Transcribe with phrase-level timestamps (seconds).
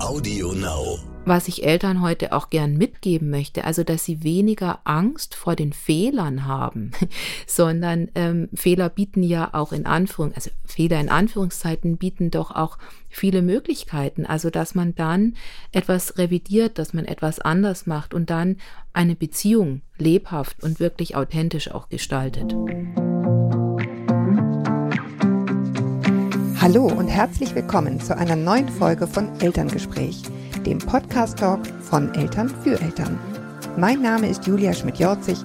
[0.00, 0.98] Audio Now.
[1.26, 5.72] Was ich Eltern heute auch gern mitgeben möchte, also dass sie weniger Angst vor den
[5.72, 6.92] Fehlern haben,
[7.46, 12.78] sondern ähm, Fehler bieten ja auch in Anführung, also Fehler in Anführungszeiten bieten doch auch
[13.08, 14.24] viele Möglichkeiten.
[14.24, 15.34] Also dass man dann
[15.72, 18.56] etwas revidiert, dass man etwas anders macht und dann
[18.92, 22.54] eine Beziehung lebhaft und wirklich authentisch auch gestaltet.
[26.60, 30.20] Hallo und herzlich willkommen zu einer neuen Folge von Elterngespräch,
[30.66, 33.18] dem Podcast-Talk von Eltern für Eltern.
[33.78, 35.38] Mein Name ist Julia Schmidt-Jorzig.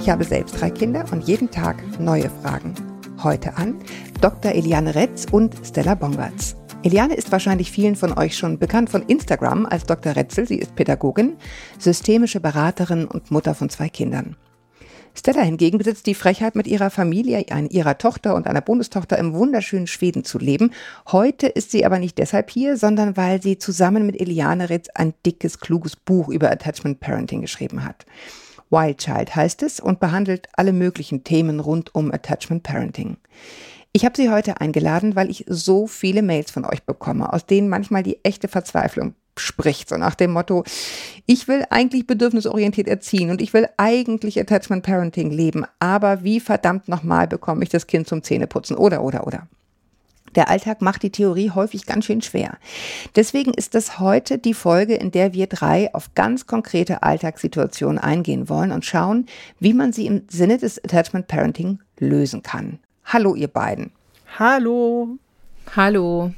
[0.00, 2.72] Ich habe selbst drei Kinder und jeden Tag neue Fragen.
[3.20, 3.80] Heute an
[4.20, 4.52] Dr.
[4.52, 6.54] Eliane Retz und Stella Bongartz.
[6.84, 10.14] Eliane ist wahrscheinlich vielen von euch schon bekannt von Instagram als Dr.
[10.14, 10.46] Retzel.
[10.46, 11.36] Sie ist Pädagogin,
[11.80, 14.36] systemische Beraterin und Mutter von zwei Kindern.
[15.14, 19.86] Stella hingegen besitzt die Frechheit, mit ihrer Familie, ihrer Tochter und einer Bonustochter im wunderschönen
[19.86, 20.72] Schweden zu leben.
[21.10, 25.14] Heute ist sie aber nicht deshalb hier, sondern weil sie zusammen mit Eliane Ritz ein
[25.26, 28.06] dickes, kluges Buch über Attachment Parenting geschrieben hat.
[28.70, 33.16] Wild Child heißt es und behandelt alle möglichen Themen rund um Attachment Parenting.
[33.92, 37.68] Ich habe Sie heute eingeladen, weil ich so viele Mails von euch bekomme, aus denen
[37.68, 40.64] manchmal die echte Verzweiflung spricht, so nach dem Motto,
[41.26, 46.88] ich will eigentlich bedürfnisorientiert erziehen und ich will eigentlich Attachment Parenting leben, aber wie verdammt
[46.88, 49.48] nochmal bekomme ich das Kind zum Zähneputzen oder oder oder.
[50.34, 52.58] Der Alltag macht die Theorie häufig ganz schön schwer.
[53.16, 58.48] Deswegen ist das heute die Folge, in der wir drei auf ganz konkrete Alltagssituationen eingehen
[58.48, 59.26] wollen und schauen,
[59.58, 62.78] wie man sie im Sinne des Attachment Parenting lösen kann.
[63.04, 63.90] Hallo ihr beiden.
[64.38, 65.18] Hallo.
[65.74, 66.32] Hallo.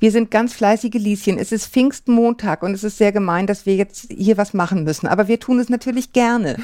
[0.00, 1.38] Wir sind ganz fleißige Lieschen.
[1.38, 5.06] Es ist Pfingstmontag und es ist sehr gemein, dass wir jetzt hier was machen müssen.
[5.06, 6.56] Aber wir tun es natürlich gerne.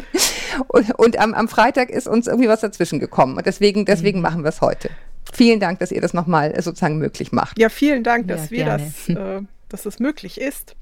[0.68, 3.36] und, und am, am, Freitag ist uns irgendwie was dazwischen gekommen.
[3.36, 4.22] Und deswegen, deswegen mhm.
[4.22, 4.90] machen wir es heute.
[5.32, 7.58] Vielen Dank, dass ihr das nochmal sozusagen möglich macht.
[7.58, 8.92] Ja, vielen Dank, dass ja, wir gerne.
[9.06, 10.74] das, äh, dass es möglich ist,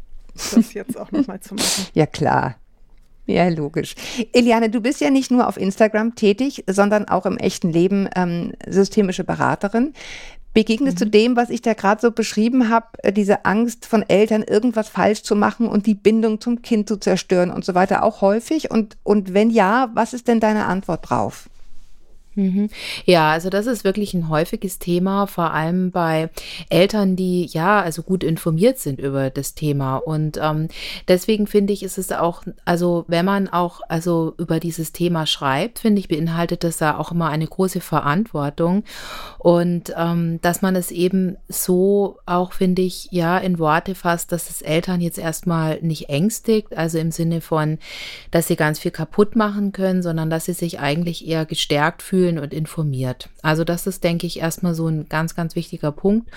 [0.55, 1.87] das jetzt auch nochmal zu machen.
[1.95, 2.57] Ja, klar.
[3.29, 3.97] Ja, logisch.
[4.33, 8.53] Eliane, du bist ja nicht nur auf Instagram tätig, sondern auch im echten Leben ähm,
[8.69, 9.95] systemische Beraterin.
[10.57, 11.05] Begegnest mhm.
[11.05, 14.89] du dem, was ich da gerade so beschrieben habe, äh, diese Angst von Eltern, irgendwas
[14.89, 18.71] falsch zu machen und die Bindung zum Kind zu zerstören und so weiter auch häufig?
[18.71, 21.51] Und, und wenn ja, was ist denn deine Antwort drauf?
[22.37, 22.69] Mhm.
[23.07, 26.29] Ja, also das ist wirklich ein häufiges Thema, vor allem bei
[26.69, 29.97] Eltern, die ja also gut informiert sind über das Thema.
[29.97, 30.69] Und ähm,
[31.09, 35.79] deswegen finde ich, ist es auch, also wenn man auch also über dieses Thema schreibt,
[35.79, 38.85] finde ich, beinhaltet das da auch immer eine große Verantwortung.
[39.39, 44.51] Und ähm, dass man es eben so auch, finde ich, ja, in Worte fasst, dass
[44.51, 47.79] es Eltern jetzt erstmal nicht ängstigt, also im Sinne von,
[48.31, 52.26] dass sie ganz viel kaputt machen können, sondern dass sie sich eigentlich eher gestärkt fühlen
[52.27, 53.29] fühlen und informiert.
[53.43, 56.31] Also das ist, denke ich, erstmal so ein ganz, ganz wichtiger Punkt.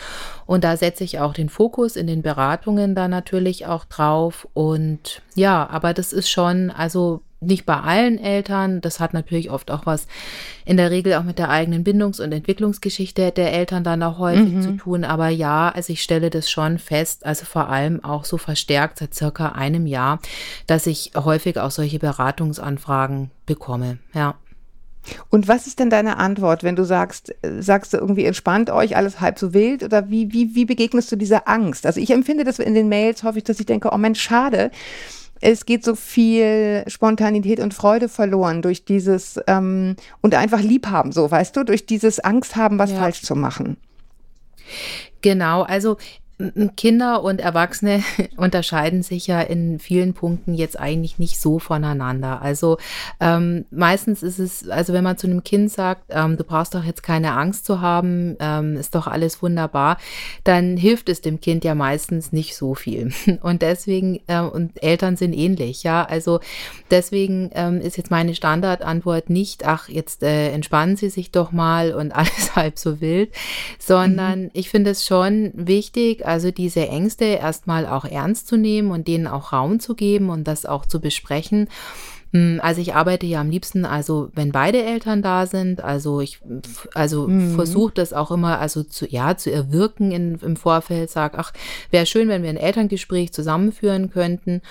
[0.46, 4.48] Und da setze ich auch den Fokus in den Beratungen da natürlich auch drauf.
[4.54, 8.82] Und ja, aber das ist schon, also nicht bei allen Eltern.
[8.82, 10.08] Das hat natürlich oft auch was
[10.66, 14.54] in der Regel auch mit der eigenen Bindungs- und Entwicklungsgeschichte der Eltern dann auch häufig
[14.54, 14.62] mhm.
[14.62, 15.04] zu tun.
[15.06, 19.16] Aber ja, also ich stelle das schon fest, also vor allem auch so verstärkt seit
[19.16, 20.20] circa einem Jahr,
[20.68, 24.00] dass ich häufig auch solche Beratungsanfragen bekomme.
[24.14, 24.36] Ja.
[25.30, 29.22] Und was ist denn deine Antwort, wenn du sagst, sagst du irgendwie entspannt euch, alles
[29.22, 31.86] halb so wild oder wie, wie, wie begegnest du dieser Angst?
[31.86, 34.72] Also ich empfinde das in den Mails häufig, dass ich denke, oh Mensch, schade,
[35.42, 41.30] es geht so viel Spontanität und Freude verloren durch dieses ähm, und einfach liebhaben, so
[41.30, 42.98] weißt du, durch dieses Angst haben, was ja.
[42.98, 43.78] falsch zu machen.
[45.22, 45.98] Genau, also
[46.78, 48.02] Kinder und Erwachsene
[48.38, 52.42] unterscheiden sich ja in vielen Punkten jetzt eigentlich nicht so voneinander.
[52.42, 52.78] Also
[53.20, 56.84] ähm, meistens ist es, also wenn man zu einem Kind sagt, ähm, du brauchst doch
[56.86, 59.98] jetzt keine Angst zu haben, ähm, ist doch alles wunderbar,
[60.46, 63.12] dann hilft es dem Kind ja meistens nicht so viel.
[63.42, 66.06] Und deswegen, äh, und Eltern sind ähnlich, ja.
[66.06, 66.40] Also
[66.90, 71.94] deswegen ähm, ist jetzt meine Standardantwort nicht, ach, jetzt äh, entspannen Sie sich doch mal
[71.94, 73.32] und alles halb so wild,
[73.78, 74.52] sondern mhm.
[74.54, 79.28] ich finde es schon wichtig, also diese Ängste erstmal auch ernst zu nehmen und denen
[79.28, 81.68] auch Raum zu geben und das auch zu besprechen.
[82.32, 86.40] Hm, also ich arbeite ja am liebsten, also wenn beide Eltern da sind, also ich
[86.94, 87.56] also mhm.
[87.56, 91.52] versuche das auch immer also zu ja zu erwirken in, im Vorfeld, sag ach
[91.90, 94.62] wäre schön, wenn wir ein Elterngespräch zusammenführen könnten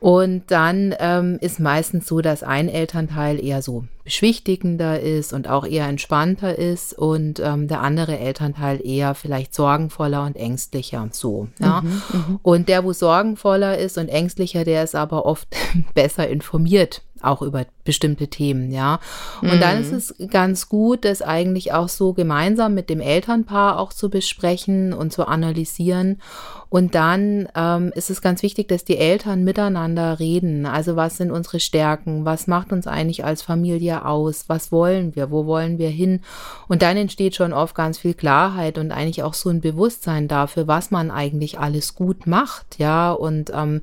[0.00, 5.66] und dann ähm, ist meistens so, dass ein Elternteil eher so beschwichtigender ist und auch
[5.66, 11.08] eher entspannter ist und ähm, der andere Elternteil eher vielleicht sorgenvoller und ängstlicher.
[11.12, 11.80] So, ja.
[11.80, 12.40] Mhm, mhm.
[12.42, 15.48] und der, wo sorgenvoller ist und ängstlicher, der ist aber oft
[15.94, 19.00] besser informiert auch über bestimmte Themen, ja.
[19.40, 19.60] Und mhm.
[19.60, 24.10] dann ist es ganz gut, das eigentlich auch so gemeinsam mit dem Elternpaar auch zu
[24.10, 26.20] besprechen und zu analysieren.
[26.68, 30.66] Und dann ähm, ist es ganz wichtig, dass die Eltern miteinander reden.
[30.66, 32.24] Also was sind unsere Stärken?
[32.24, 34.48] Was macht uns eigentlich als Familie aus?
[34.48, 35.30] Was wollen wir?
[35.30, 36.22] Wo wollen wir hin?
[36.66, 40.66] Und dann entsteht schon oft ganz viel Klarheit und eigentlich auch so ein Bewusstsein dafür,
[40.66, 43.12] was man eigentlich alles gut macht, ja.
[43.12, 43.80] Und ähm,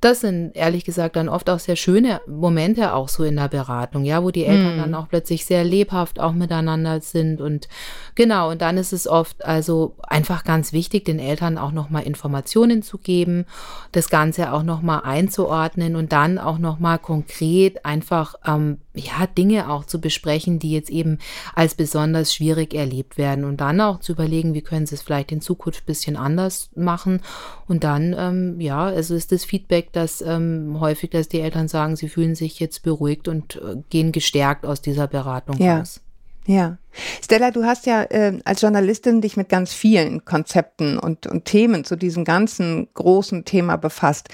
[0.00, 4.04] das sind ehrlich gesagt dann oft auch sehr schöne Momente auch so in der Beratung,
[4.04, 4.80] ja, wo die Eltern mm.
[4.80, 7.68] dann auch plötzlich sehr lebhaft auch miteinander sind und
[8.14, 12.82] genau, und dann ist es oft also einfach ganz wichtig, den Eltern auch nochmal Informationen
[12.82, 13.44] zu geben,
[13.92, 19.84] das Ganze auch nochmal einzuordnen und dann auch nochmal konkret einfach ähm, ja, Dinge auch
[19.84, 21.18] zu besprechen, die jetzt eben
[21.54, 25.32] als besonders schwierig erlebt werden und dann auch zu überlegen, wie können sie es vielleicht
[25.32, 27.20] in Zukunft ein bisschen anders machen
[27.66, 31.96] und dann, ähm, ja, also ist das Feedback, dass ähm, häufig, dass die Eltern sagen,
[31.96, 35.78] sie fühlen sich jetzt beruhigt und äh, gehen gestärkt aus dieser Beratung ja.
[35.78, 36.00] raus.
[36.48, 36.78] Ja.
[37.22, 41.84] Stella, du hast ja äh, als Journalistin dich mit ganz vielen Konzepten und, und Themen
[41.84, 44.30] zu diesem ganzen großen Thema befasst.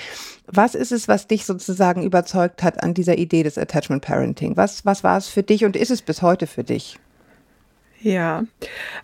[0.46, 4.56] Was ist es, was dich sozusagen überzeugt hat an dieser Idee des Attachment Parenting?
[4.56, 7.00] Was, was war es für dich und ist es bis heute für dich?
[8.00, 8.44] Ja,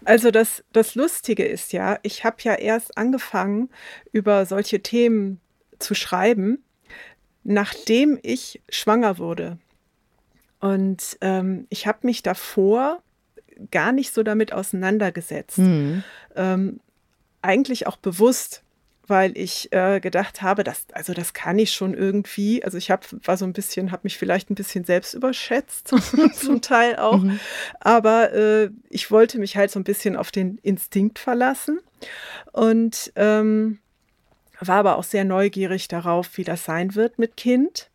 [0.05, 3.71] also das, das Lustige ist ja, ich habe ja erst angefangen,
[4.13, 5.41] über solche Themen
[5.81, 6.63] zu schreiben,
[7.43, 9.59] nachdem ich schwanger wurde.
[10.61, 13.03] Und ähm, ich habe mich davor
[13.71, 15.59] gar nicht so damit auseinandergesetzt.
[15.59, 16.03] Mhm.
[16.37, 16.81] Ähm,
[17.43, 18.63] eigentlich auch bewusst,
[19.07, 22.65] weil ich äh, gedacht habe, dass, also das kann ich schon irgendwie.
[22.65, 25.89] Also ich habe war so ein bisschen, habe mich vielleicht ein bisschen selbst überschätzt,
[26.35, 27.19] zum Teil auch.
[27.19, 27.41] Mhm.
[27.81, 31.81] Aber äh, ich wollte mich halt so ein bisschen auf den Instinkt verlassen
[32.53, 33.81] und ähm,
[34.61, 37.91] war aber auch sehr neugierig darauf, wie das sein wird mit Kind.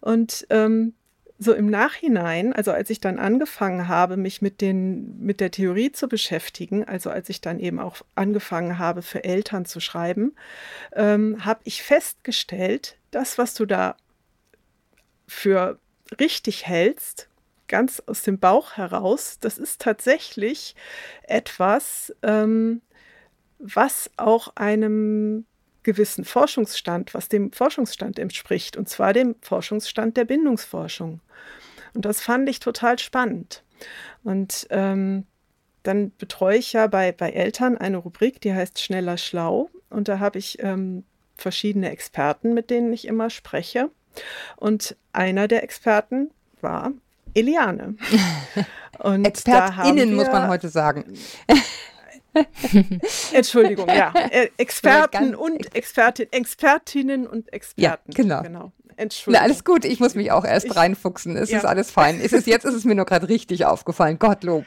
[0.00, 0.94] Und ähm,
[1.42, 5.92] so im Nachhinein, also als ich dann angefangen habe, mich mit, den, mit der Theorie
[5.92, 10.34] zu beschäftigen, also als ich dann eben auch angefangen habe, für Eltern zu schreiben,
[10.94, 13.96] ähm, habe ich festgestellt, das, was du da
[15.26, 15.78] für
[16.20, 17.28] richtig hältst,
[17.66, 20.76] ganz aus dem Bauch heraus, das ist tatsächlich
[21.22, 22.82] etwas, ähm,
[23.58, 25.46] was auch einem
[25.82, 31.20] gewissen Forschungsstand, was dem Forschungsstand entspricht, und zwar dem Forschungsstand der Bindungsforschung.
[31.94, 33.62] Und das fand ich total spannend.
[34.22, 35.26] Und ähm,
[35.82, 39.68] dann betreue ich ja bei, bei Eltern eine Rubrik, die heißt Schneller Schlau.
[39.90, 41.04] Und da habe ich ähm,
[41.36, 43.90] verschiedene Experten, mit denen ich immer spreche.
[44.56, 46.30] Und einer der Experten
[46.60, 46.92] war
[47.34, 47.96] Eliane.
[48.98, 51.04] Und ExpertInnen wir, muss man heute sagen.
[53.32, 54.12] Entschuldigung, ja.
[54.30, 58.12] Äh, Experten und Expertin, Expertinnen und Experten.
[58.12, 58.42] Ja, genau.
[58.42, 58.72] genau.
[58.96, 59.40] Entschuldigung.
[59.40, 61.36] Na, alles gut, ich muss mich auch erst ich, reinfuchsen.
[61.36, 61.58] Es ja.
[61.58, 62.20] ist alles fein.
[62.20, 64.18] Es ist, jetzt ist es mir nur gerade richtig aufgefallen.
[64.18, 64.64] Gottlob.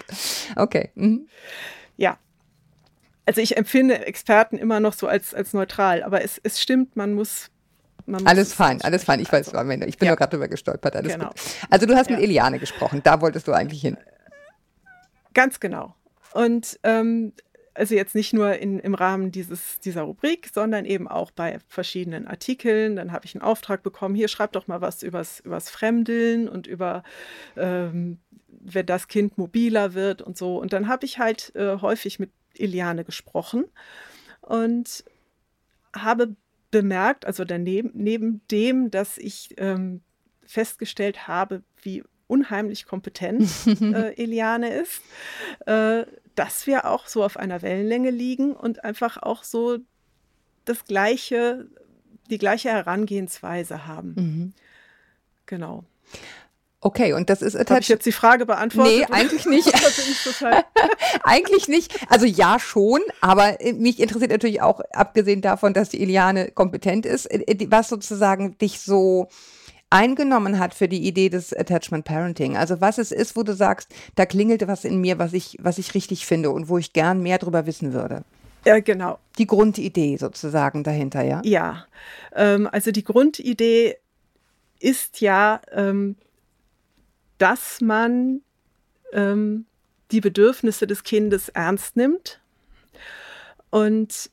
[0.55, 0.91] Okay.
[0.95, 1.27] Mhm.
[1.97, 2.17] Ja.
[3.25, 7.13] Also ich empfinde Experten immer noch so als, als neutral, aber es, es stimmt, man
[7.13, 7.49] muss
[8.25, 9.19] alles fein, alles fein.
[9.19, 10.15] Ich weiß, also, ich bin ja.
[10.15, 10.95] gerade drüber gestolpert.
[10.95, 11.29] Alles genau.
[11.29, 11.41] gut.
[11.69, 12.15] Also du hast ja.
[12.15, 13.97] mit Eliane gesprochen, da wolltest du eigentlich hin.
[15.33, 15.95] Ganz genau.
[16.33, 17.33] Und ähm,
[17.75, 22.25] also jetzt nicht nur in, im Rahmen dieses, dieser Rubrik, sondern eben auch bei verschiedenen
[22.25, 22.95] Artikeln.
[22.95, 26.67] Dann habe ich einen Auftrag bekommen, hier schreib doch mal was übers, übers Fremdeln und
[26.67, 27.03] über,
[27.57, 30.57] ähm, wenn das Kind mobiler wird und so.
[30.57, 33.65] Und dann habe ich halt äh, häufig mit Iliane gesprochen
[34.41, 35.03] und
[35.93, 36.35] habe
[36.71, 40.01] bemerkt, also daneben, neben dem, dass ich ähm,
[40.45, 43.49] festgestellt habe, wie unheimlich kompetent
[43.81, 45.01] äh, Eliane ist,
[45.65, 49.79] äh, dass wir auch so auf einer Wellenlänge liegen und einfach auch so
[50.65, 51.67] das gleiche,
[52.29, 54.13] die gleiche Herangehensweise haben.
[54.15, 54.53] Mhm.
[55.45, 55.83] Genau.
[56.81, 59.09] Okay, und das ist Habe ich jetzt die Frage beantwortet?
[59.09, 59.73] Nee, eigentlich nicht.
[61.23, 61.95] eigentlich nicht.
[62.11, 67.25] Also ja schon, aber mich interessiert natürlich auch, abgesehen davon, dass die Eliane kompetent ist,
[67.25, 69.29] äh, was sozusagen dich so
[69.89, 72.57] eingenommen hat für die Idee des Attachment Parenting.
[72.57, 75.77] Also was es ist, wo du sagst, da klingelte was in mir, was ich, was
[75.77, 78.23] ich richtig finde und wo ich gern mehr darüber wissen würde.
[78.65, 79.19] Ja, genau.
[79.37, 81.41] Die Grundidee sozusagen dahinter, ja?
[81.45, 81.85] Ja,
[82.35, 83.97] ähm, also die Grundidee
[84.79, 86.15] ist ja, ähm,
[87.37, 88.41] dass man
[89.13, 89.65] ähm,
[90.11, 92.41] die Bedürfnisse des Kindes ernst nimmt
[93.69, 94.31] und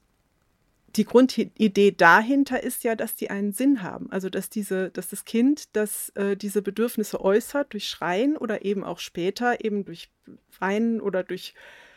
[0.97, 4.11] die Grundidee dahinter ist ja, dass die einen Sinn haben.
[4.11, 8.85] Also dass diese, dass das Kind, das äh, diese Bedürfnisse äußert durch Schreien oder eben
[8.85, 10.11] auch später eben durch
[10.59, 11.55] Weinen oder durch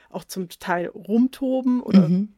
[0.09, 2.29] auch zum Teil rumtoben oder mhm.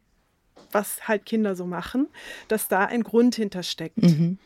[0.71, 2.07] was halt Kinder so machen,
[2.47, 4.01] dass da ein Grund hintersteckt.
[4.01, 4.39] Mhm.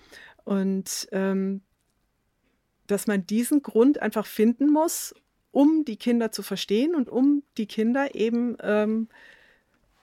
[0.44, 1.62] Und ähm,
[2.88, 5.16] dass man diesen Grund einfach finden muss,
[5.52, 9.08] um die Kinder zu verstehen und um die Kinder eben ähm,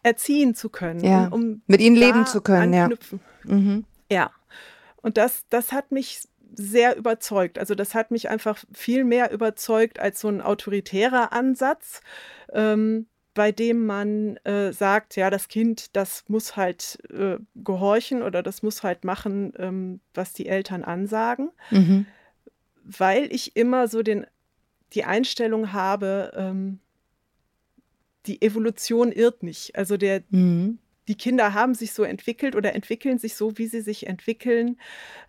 [0.08, 1.04] erziehen zu können.
[1.04, 1.28] Ja.
[1.28, 3.20] Um Mit ihnen leben zu können, anknüpfen.
[3.44, 3.54] ja.
[3.54, 3.84] Mhm.
[4.10, 4.30] Ja.
[5.02, 6.22] Und das, das hat mich
[6.54, 7.58] sehr überzeugt.
[7.58, 12.00] Also das hat mich einfach viel mehr überzeugt als so ein autoritärer Ansatz,
[12.52, 18.42] ähm, bei dem man äh, sagt, ja, das Kind, das muss halt äh, gehorchen oder
[18.42, 21.50] das muss halt machen, ähm, was die Eltern ansagen.
[21.70, 22.06] Mhm.
[22.82, 24.26] Weil ich immer so den,
[24.94, 26.80] die Einstellung habe, ähm,
[28.26, 29.76] die Evolution irrt nicht.
[29.76, 30.78] Also der, mhm.
[31.06, 34.78] die Kinder haben sich so entwickelt oder entwickeln sich so, wie sie sich entwickeln,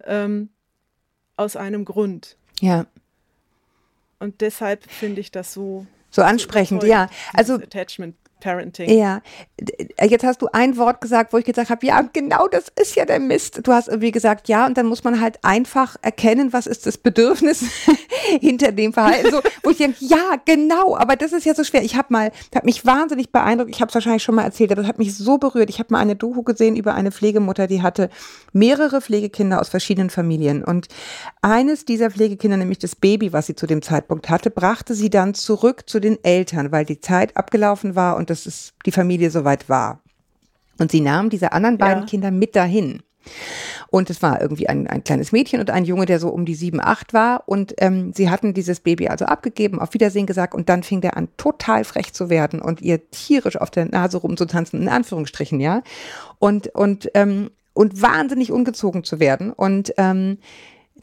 [0.05, 0.49] ähm,
[1.37, 2.37] aus einem Grund.
[2.59, 2.87] Ja.
[4.19, 7.09] Und deshalb finde ich das so so ansprechend, so ja.
[7.33, 8.89] Also Attachment Parenting.
[8.89, 9.21] Ja,
[10.01, 13.05] jetzt hast du ein Wort gesagt, wo ich gesagt habe, ja, genau das ist ja
[13.05, 13.61] der Mist.
[13.63, 16.97] Du hast irgendwie gesagt, ja, und dann muss man halt einfach erkennen, was ist das
[16.97, 17.63] Bedürfnis
[18.39, 19.31] hinter dem Verhalten.
[19.31, 21.83] So, wo ich denke, ja, genau, aber das ist ja so schwer.
[21.83, 24.81] Ich habe mal, habe mich wahnsinnig beeindruckt, ich habe es wahrscheinlich schon mal erzählt, aber
[24.81, 25.69] das hat mich so berührt.
[25.69, 28.09] Ich habe mal eine Doku gesehen über eine Pflegemutter, die hatte
[28.53, 30.63] mehrere Pflegekinder aus verschiedenen Familien.
[30.63, 30.87] Und
[31.41, 35.33] eines dieser Pflegekinder, nämlich das Baby, was sie zu dem Zeitpunkt hatte, brachte sie dann
[35.33, 39.69] zurück zu den Eltern, weil die Zeit abgelaufen war und dass es die Familie soweit
[39.69, 40.01] war.
[40.79, 42.09] Und sie nahm diese anderen beiden ja.
[42.09, 43.03] Kinder mit dahin.
[43.89, 46.55] Und es war irgendwie ein, ein kleines Mädchen und ein Junge, der so um die
[46.55, 47.43] sieben, acht war.
[47.47, 50.53] Und ähm, sie hatten dieses Baby also abgegeben, auf Wiedersehen gesagt.
[50.53, 54.17] Und dann fing der an, total frech zu werden und ihr tierisch auf der Nase
[54.17, 55.81] rumzutanzen, in Anführungsstrichen, ja.
[56.37, 59.51] Und, und, ähm, und wahnsinnig ungezogen zu werden.
[59.51, 60.37] Und ähm,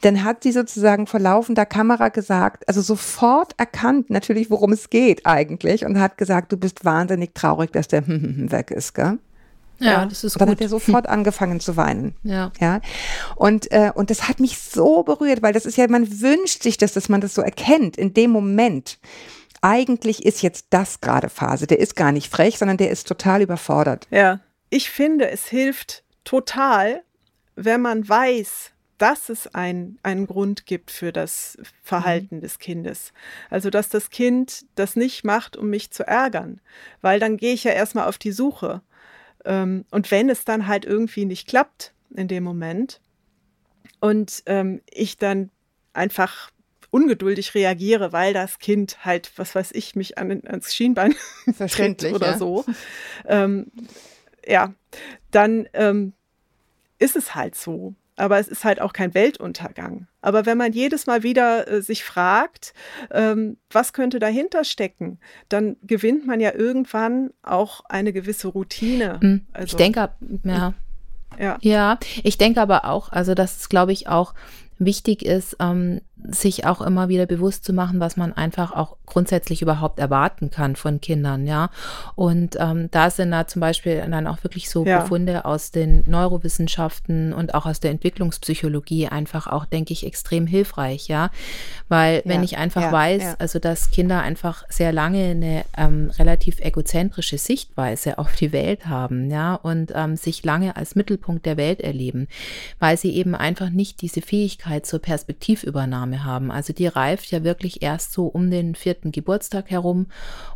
[0.01, 5.25] dann hat sie sozusagen vor laufender Kamera gesagt, also sofort erkannt natürlich, worum es geht
[5.25, 9.19] eigentlich und hat gesagt, du bist wahnsinnig traurig, dass der weg ist, gell?
[9.79, 10.57] Ja, das ist und dann gut.
[10.57, 12.15] hat er sofort angefangen zu weinen.
[12.23, 12.51] Ja.
[12.59, 12.81] ja?
[13.35, 16.77] Und, äh, und das hat mich so berührt, weil das ist ja, man wünscht sich
[16.77, 18.97] das, dass man das so erkennt in dem Moment.
[19.61, 21.67] Eigentlich ist jetzt das gerade Phase.
[21.67, 24.07] Der ist gar nicht frech, sondern der ist total überfordert.
[24.09, 24.39] Ja,
[24.69, 27.01] ich finde, es hilft total,
[27.55, 32.41] wenn man weiß, dass es ein, einen Grund gibt für das Verhalten mhm.
[32.41, 33.13] des Kindes.
[33.49, 36.61] Also, dass das Kind das nicht macht, um mich zu ärgern,
[37.01, 38.81] weil dann gehe ich ja erstmal auf die Suche.
[39.45, 43.01] Ähm, und wenn es dann halt irgendwie nicht klappt in dem Moment
[43.99, 45.51] und ähm, ich dann
[45.93, 46.51] einfach
[46.89, 51.15] ungeduldig reagiere, weil das Kind halt, was weiß ich, mich an, ans Schienbein
[51.53, 52.37] Verständlich, oder ja.
[52.37, 52.65] so,
[53.25, 53.71] ähm,
[54.45, 54.73] ja,
[55.31, 56.13] dann ähm,
[56.99, 60.07] ist es halt so aber es ist halt auch kein Weltuntergang.
[60.21, 62.73] Aber wenn man jedes Mal wieder äh, sich fragt,
[63.11, 65.19] ähm, was könnte dahinter stecken,
[65.49, 69.19] dann gewinnt man ja irgendwann auch eine gewisse Routine.
[69.21, 69.45] Mhm.
[69.53, 70.09] Also, ich denke,
[70.43, 70.73] ja.
[71.39, 71.57] ja.
[71.61, 74.33] Ja, ich denke aber auch, also das ist, glaube ich, auch
[74.79, 79.61] wichtig ist, ähm, sich auch immer wieder bewusst zu machen, was man einfach auch grundsätzlich
[79.61, 81.69] überhaupt erwarten kann von Kindern, ja.
[82.15, 85.01] Und ähm, da sind da zum Beispiel dann auch wirklich so ja.
[85.01, 91.07] Befunde aus den Neurowissenschaften und auch aus der Entwicklungspsychologie einfach auch, denke ich, extrem hilfreich,
[91.07, 91.29] ja.
[91.87, 92.21] Weil ja.
[92.25, 92.91] wenn ich einfach ja.
[92.91, 98.87] weiß, also dass Kinder einfach sehr lange eine ähm, relativ egozentrische Sichtweise auf die Welt
[98.87, 102.27] haben, ja, und ähm, sich lange als Mittelpunkt der Welt erleben,
[102.79, 106.51] weil sie eben einfach nicht diese Fähigkeit zur Perspektivübernahme Aufnahme haben.
[106.51, 110.07] Also die reift ja wirklich erst so um den vierten Geburtstag herum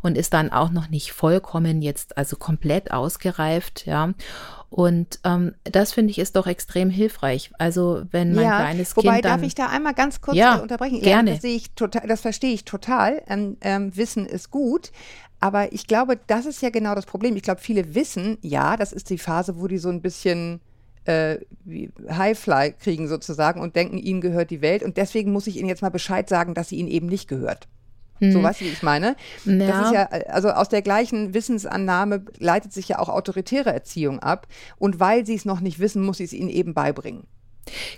[0.02, 4.14] und ist dann auch noch nicht vollkommen jetzt, also komplett ausgereift, ja.
[4.70, 7.52] Und ähm, das finde ich ist doch extrem hilfreich.
[7.60, 9.26] Also wenn mein ja, kleines wobei, Kind.
[9.26, 11.02] Wobei, darf ich da einmal ganz kurz ja, unterbrechen?
[11.02, 11.32] Gerne.
[11.32, 13.22] Ja, das sehe ich total, das verstehe ich total.
[13.28, 14.92] Ähm, ähm, Wissen ist gut.
[15.44, 17.36] Aber ich glaube, das ist ja genau das Problem.
[17.36, 20.62] Ich glaube, viele wissen, ja, das ist die Phase, wo die so ein bisschen
[21.06, 21.38] äh,
[22.10, 24.84] Highfly kriegen sozusagen und denken, ihnen gehört die Welt.
[24.84, 27.68] Und deswegen muss ich ihnen jetzt mal Bescheid sagen, dass sie ihnen eben nicht gehört.
[28.20, 28.44] So, hm.
[28.44, 29.16] weißt du, wie ich meine?
[29.46, 29.68] Ja.
[29.68, 34.48] Das ist ja, also aus der gleichen Wissensannahme leitet sich ja auch autoritäre Erziehung ab.
[34.78, 37.26] Und weil sie es noch nicht wissen, muss ich es ihnen eben beibringen.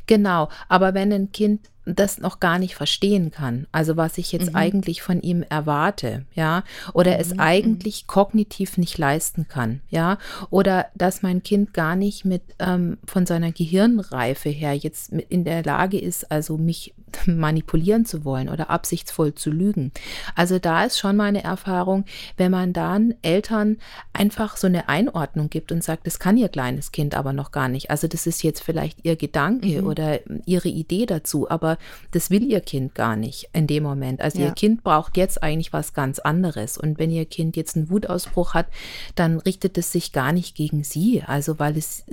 [0.07, 4.51] Genau, aber wenn ein Kind das noch gar nicht verstehen kann, also was ich jetzt
[4.51, 4.55] mhm.
[4.55, 6.63] eigentlich von ihm erwarte, ja,
[6.93, 7.19] oder mhm.
[7.19, 10.17] es eigentlich kognitiv nicht leisten kann, ja,
[10.49, 15.63] oder dass mein Kind gar nicht mit ähm, von seiner Gehirnreife her jetzt in der
[15.63, 16.93] Lage ist, also mich
[17.25, 19.91] manipulieren zu wollen oder absichtsvoll zu lügen.
[20.35, 22.05] Also da ist schon meine Erfahrung,
[22.37, 23.77] wenn man dann Eltern
[24.13, 27.67] einfach so eine Einordnung gibt und sagt, das kann ihr kleines Kind aber noch gar
[27.67, 27.89] nicht.
[27.89, 29.87] Also das ist jetzt vielleicht ihr Gedanke mhm.
[29.87, 31.72] oder ihre Idee dazu, aber
[32.11, 34.21] das will ihr Kind gar nicht in dem Moment.
[34.21, 34.47] Also ja.
[34.47, 36.77] ihr Kind braucht jetzt eigentlich was ganz anderes.
[36.77, 38.67] Und wenn ihr Kind jetzt einen Wutausbruch hat,
[39.15, 41.23] dann richtet es sich gar nicht gegen sie.
[41.25, 42.03] Also weil es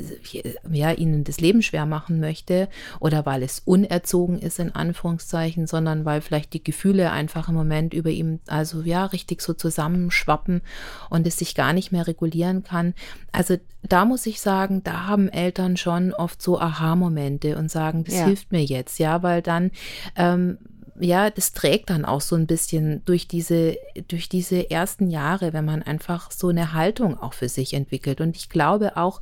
[0.70, 6.04] ja, ihnen das Leben schwer machen möchte oder weil es unerzogen ist in Anführungszeichen sondern
[6.04, 10.60] weil vielleicht die Gefühle einfach im Moment über ihm, also ja, richtig so zusammenschwappen
[11.08, 12.94] und es sich gar nicht mehr regulieren kann.
[13.32, 18.14] Also da muss ich sagen, da haben Eltern schon oft so Aha-Momente und sagen, das
[18.14, 18.24] ja.
[18.26, 19.70] hilft mir jetzt, ja, weil dann
[20.16, 20.58] ähm,
[21.00, 23.76] ja, das trägt dann auch so ein bisschen durch diese,
[24.08, 28.20] durch diese ersten Jahre, wenn man einfach so eine Haltung auch für sich entwickelt.
[28.20, 29.20] Und ich glaube auch,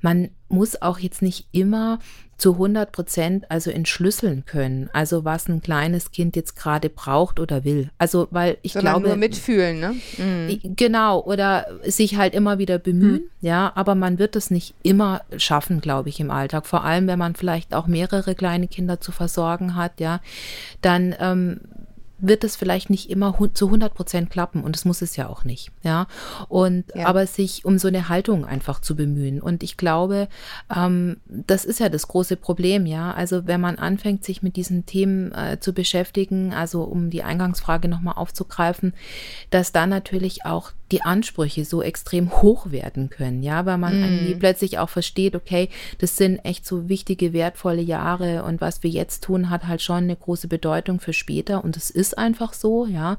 [0.00, 2.00] man muss auch jetzt nicht immer
[2.42, 7.62] zu 100 Prozent also entschlüsseln können, also was ein kleines Kind jetzt gerade braucht oder
[7.62, 7.90] will.
[7.98, 9.94] Also weil ich Sondern glaube nur mitfühlen, ne?
[10.18, 10.74] Mhm.
[10.74, 13.46] Genau oder sich halt immer wieder bemühen, mhm.
[13.46, 16.66] ja, aber man wird es nicht immer schaffen, glaube ich, im Alltag.
[16.66, 20.20] Vor allem, wenn man vielleicht auch mehrere kleine Kinder zu versorgen hat, ja,
[20.80, 21.60] dann ähm,
[22.22, 25.44] wird es vielleicht nicht immer zu 100 Prozent klappen und es muss es ja auch
[25.44, 26.06] nicht, ja.
[26.48, 27.06] Und ja.
[27.06, 29.42] aber sich um so eine Haltung einfach zu bemühen.
[29.42, 30.28] Und ich glaube,
[30.74, 33.12] ähm, das ist ja das große Problem, ja.
[33.12, 37.88] Also wenn man anfängt, sich mit diesen Themen äh, zu beschäftigen, also um die Eingangsfrage
[37.88, 38.94] nochmal aufzugreifen,
[39.50, 44.38] dass da natürlich auch die Ansprüche so extrem hoch werden können, ja, weil man mm.
[44.38, 49.24] plötzlich auch versteht, okay, das sind echt so wichtige, wertvolle Jahre und was wir jetzt
[49.24, 53.16] tun, hat halt schon eine große Bedeutung für später und es ist einfach so, ja.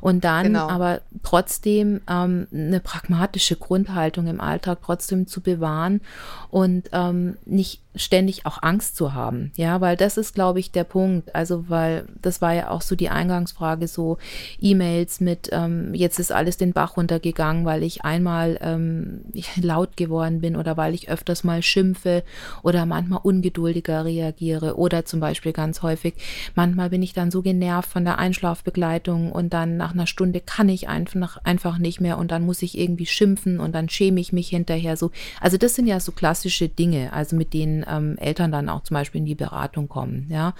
[0.00, 0.68] Und dann genau.
[0.68, 6.02] aber trotzdem ähm, eine pragmatische Grundhaltung im Alltag trotzdem zu bewahren
[6.50, 9.52] und ähm, nicht ständig auch Angst zu haben.
[9.56, 11.34] Ja, weil das ist, glaube ich, der Punkt.
[11.34, 14.18] Also, weil das war ja auch so die Eingangsfrage, so
[14.60, 19.20] E-Mails mit, ähm, jetzt ist alles den Bach runtergegangen, weil ich einmal ähm,
[19.60, 22.24] laut geworden bin oder weil ich öfters mal schimpfe
[22.62, 26.14] oder manchmal ungeduldiger reagiere oder zum Beispiel ganz häufig,
[26.54, 30.68] manchmal bin ich dann so genervt von der Einschlafbegleitung und dann nach einer Stunde kann
[30.68, 34.32] ich einfach, einfach nicht mehr und dann muss ich irgendwie schimpfen und dann schäme ich
[34.32, 35.10] mich hinterher so.
[35.40, 38.94] Also das sind ja so klassische Dinge, also mit denen ähm, Eltern dann auch zum
[38.94, 40.26] Beispiel in die Beratung kommen.
[40.30, 40.54] Ja?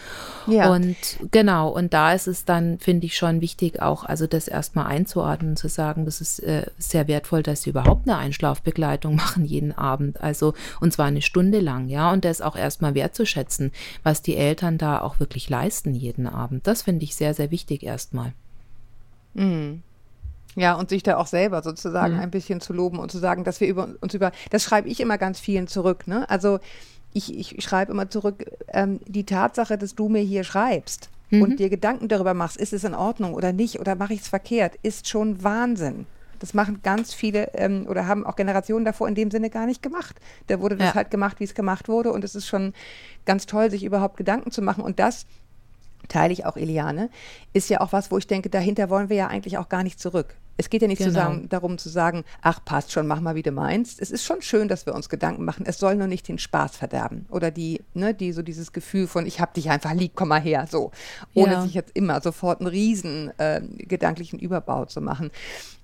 [0.47, 0.71] ja.
[0.71, 0.97] Und
[1.31, 5.51] genau, und da ist es dann, finde ich, schon wichtig, auch also das erstmal einzuordnen
[5.51, 9.73] und zu sagen, das ist äh, sehr wertvoll, dass sie überhaupt eine Einschlafbegleitung machen jeden
[9.73, 10.23] Abend.
[10.23, 14.79] Also und zwar eine Stunde lang, ja, und das auch erstmal wertzuschätzen, was die Eltern
[14.79, 16.67] da auch wirklich leisten jeden Abend.
[16.67, 18.33] Das finde ich sehr, sehr wichtig erstmal.
[19.35, 19.83] Mhm.
[20.57, 22.21] Ja, und sich da auch selber sozusagen mhm.
[22.21, 25.01] ein bisschen zu loben und zu sagen, dass wir über uns über, das schreibe ich
[25.01, 26.29] immer ganz vielen zurück, ne?
[26.31, 26.61] Also
[27.15, 31.43] ich, ich schreibe immer zurück, ähm, die Tatsache, dass du mir hier schreibst mhm.
[31.43, 34.29] und dir Gedanken darüber machst, ist es in Ordnung oder nicht oder mache ich es
[34.29, 36.07] verkehrt, ist schon Wahnsinn.
[36.41, 39.83] Das machen ganz viele ähm, oder haben auch Generationen davor in dem Sinne gar nicht
[39.83, 40.17] gemacht.
[40.49, 40.95] Da wurde das ja.
[40.95, 42.13] halt gemacht, wie es gemacht wurde.
[42.13, 42.75] Und es ist schon
[43.25, 44.85] ganz toll, sich überhaupt Gedanken zu machen.
[44.85, 45.25] Und das
[46.09, 47.09] teile ich auch Eliane,
[47.55, 49.99] ist ja auch was, wo ich denke, dahinter wollen wir ja eigentlich auch gar nicht
[49.99, 50.37] zurück.
[50.57, 51.11] Es geht ja nicht genau.
[51.11, 54.01] zusammen, darum zu sagen, ach, passt schon, mach mal, wie du meinst.
[54.01, 55.65] Es ist schon schön, dass wir uns Gedanken machen.
[55.67, 57.27] Es soll nur nicht den Spaß verderben.
[57.31, 60.41] Oder die, ne, die so dieses Gefühl von, ich hab dich einfach lieb, komm mal
[60.41, 60.93] her, so.
[61.35, 61.63] Ohne ja.
[61.63, 65.31] sich jetzt immer sofort einen riesen äh, gedanklichen Überbau zu machen.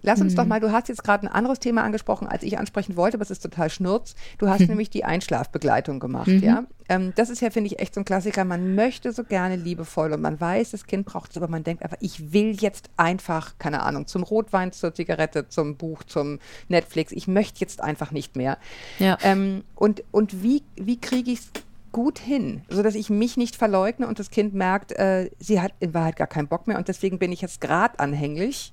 [0.02, 0.36] Lass uns mhm.
[0.36, 3.22] doch mal, du hast jetzt gerade ein anderes Thema angesprochen, als ich ansprechen wollte, aber
[3.22, 4.14] es ist total schnurz.
[4.38, 4.68] Du hast mhm.
[4.68, 6.42] nämlich die Einschlafbegleitung gemacht, mhm.
[6.42, 6.64] ja.
[6.88, 8.44] Ähm, das ist ja, finde ich, echt so ein Klassiker.
[8.44, 11.84] Man möchte so gerne liebevoll und man weiß, das Kind braucht es, aber man denkt
[11.84, 17.12] einfach, ich will jetzt einfach, keine Ahnung, zum Rotwein, zur Zigarette, zum Buch, zum Netflix.
[17.12, 18.58] Ich möchte jetzt einfach nicht mehr.
[18.98, 19.18] Ja.
[19.22, 21.50] Ähm, und, und wie, wie kriege ich es
[21.92, 25.94] gut hin, sodass ich mich nicht verleugne und das Kind merkt, äh, sie hat in
[25.94, 28.72] Wahrheit gar keinen Bock mehr und deswegen bin ich jetzt gerade anhänglich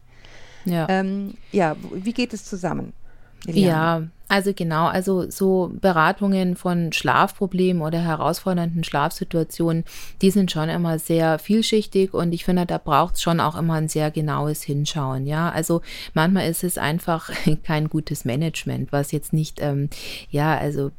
[0.67, 0.87] ja.
[0.89, 2.93] Ähm, ja, wie geht es zusammen?
[3.45, 3.67] Eliane?
[3.67, 9.85] Ja, also genau, also so Beratungen von Schlafproblemen oder herausfordernden Schlafsituationen,
[10.21, 13.75] die sind schon immer sehr vielschichtig und ich finde, da braucht es schon auch immer
[13.75, 15.27] ein sehr genaues Hinschauen.
[15.27, 15.81] Ja, also
[16.13, 17.29] manchmal ist es einfach
[17.63, 19.89] kein gutes Management, was jetzt nicht, ähm,
[20.29, 20.91] ja, also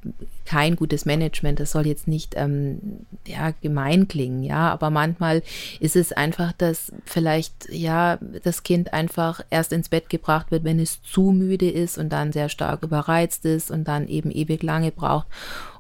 [0.49, 5.43] kein gutes Management, das soll jetzt nicht ähm, ja, gemein klingen, ja, aber manchmal
[5.79, 10.81] ist es einfach, dass vielleicht ja das Kind einfach erst ins Bett gebracht wird, wenn
[10.81, 14.91] es zu müde ist und dann sehr stark überreizt ist und dann eben ewig lange
[14.91, 15.27] braucht,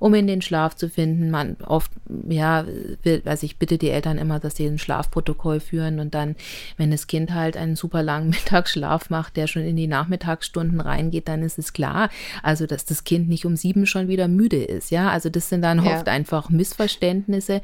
[0.00, 1.30] um in den Schlaf zu finden.
[1.30, 1.92] Man oft,
[2.28, 2.64] ja,
[3.02, 6.36] will, also ich bitte die Eltern immer, dass sie ein Schlafprotokoll führen und dann,
[6.76, 11.28] wenn das Kind halt einen super langen Mittagsschlaf macht, der schon in die Nachmittagsstunden reingeht,
[11.28, 12.10] dann ist es klar,
[12.42, 14.90] also dass das Kind nicht um sieben schon wieder müde müde ist.
[14.90, 15.96] Ja, also das sind dann ja.
[15.96, 17.60] oft einfach Missverständnisse.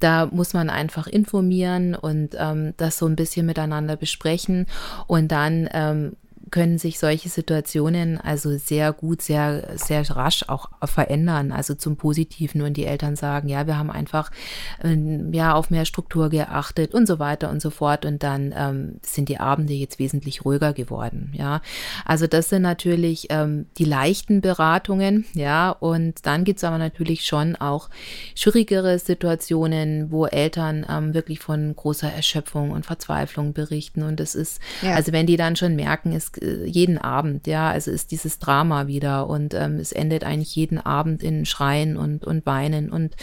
[0.00, 4.66] Da muss man einfach informieren und ähm, das so ein bisschen miteinander besprechen
[5.06, 6.16] und dann ähm,
[6.54, 12.62] können sich solche Situationen also sehr gut, sehr, sehr rasch auch verändern, also zum Positiven.
[12.62, 14.30] Und die Eltern sagen, ja, wir haben einfach
[14.84, 18.04] ähm, ja auf mehr Struktur geachtet und so weiter und so fort.
[18.04, 21.60] Und dann ähm, sind die Abende jetzt wesentlich ruhiger geworden, ja.
[22.04, 27.26] Also das sind natürlich ähm, die leichten Beratungen, ja, und dann gibt es aber natürlich
[27.26, 27.90] schon auch
[28.36, 34.04] schwierigere Situationen, wo Eltern ähm, wirklich von großer Erschöpfung und Verzweiflung berichten.
[34.04, 34.94] Und das ist, ja.
[34.94, 36.30] also wenn die dann schon merken, es
[36.64, 41.22] jeden Abend, ja, also ist dieses Drama wieder und ähm, es endet eigentlich jeden Abend
[41.22, 43.16] in Schreien und, und Weinen und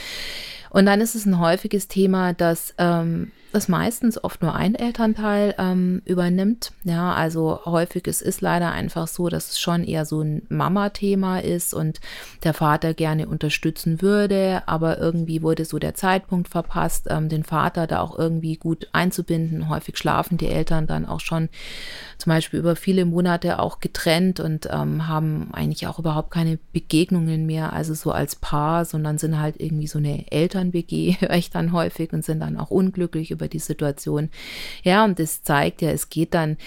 [0.69, 5.55] und dann ist es ein häufiges Thema, dass ähm, das meistens oft nur ein Elternteil
[5.57, 6.71] ähm, übernimmt.
[6.83, 11.39] Ja, also häufig es ist leider einfach so, dass es schon eher so ein Mama-Thema
[11.39, 11.99] ist und
[12.43, 17.87] der Vater gerne unterstützen würde, aber irgendwie wurde so der Zeitpunkt verpasst, ähm, den Vater
[17.87, 19.69] da auch irgendwie gut einzubinden.
[19.69, 21.49] Häufig schlafen die Eltern dann auch schon
[22.17, 27.45] zum Beispiel über viele Monate auch getrennt und ähm, haben eigentlich auch überhaupt keine Begegnungen
[27.45, 31.71] mehr, also so als Paar, sondern sind halt irgendwie so eine Eltern-WG, höre ich dann
[31.71, 34.29] häufig und sind dann auch unglücklich über die Situation.
[34.83, 36.57] Ja, und das zeigt ja, es geht dann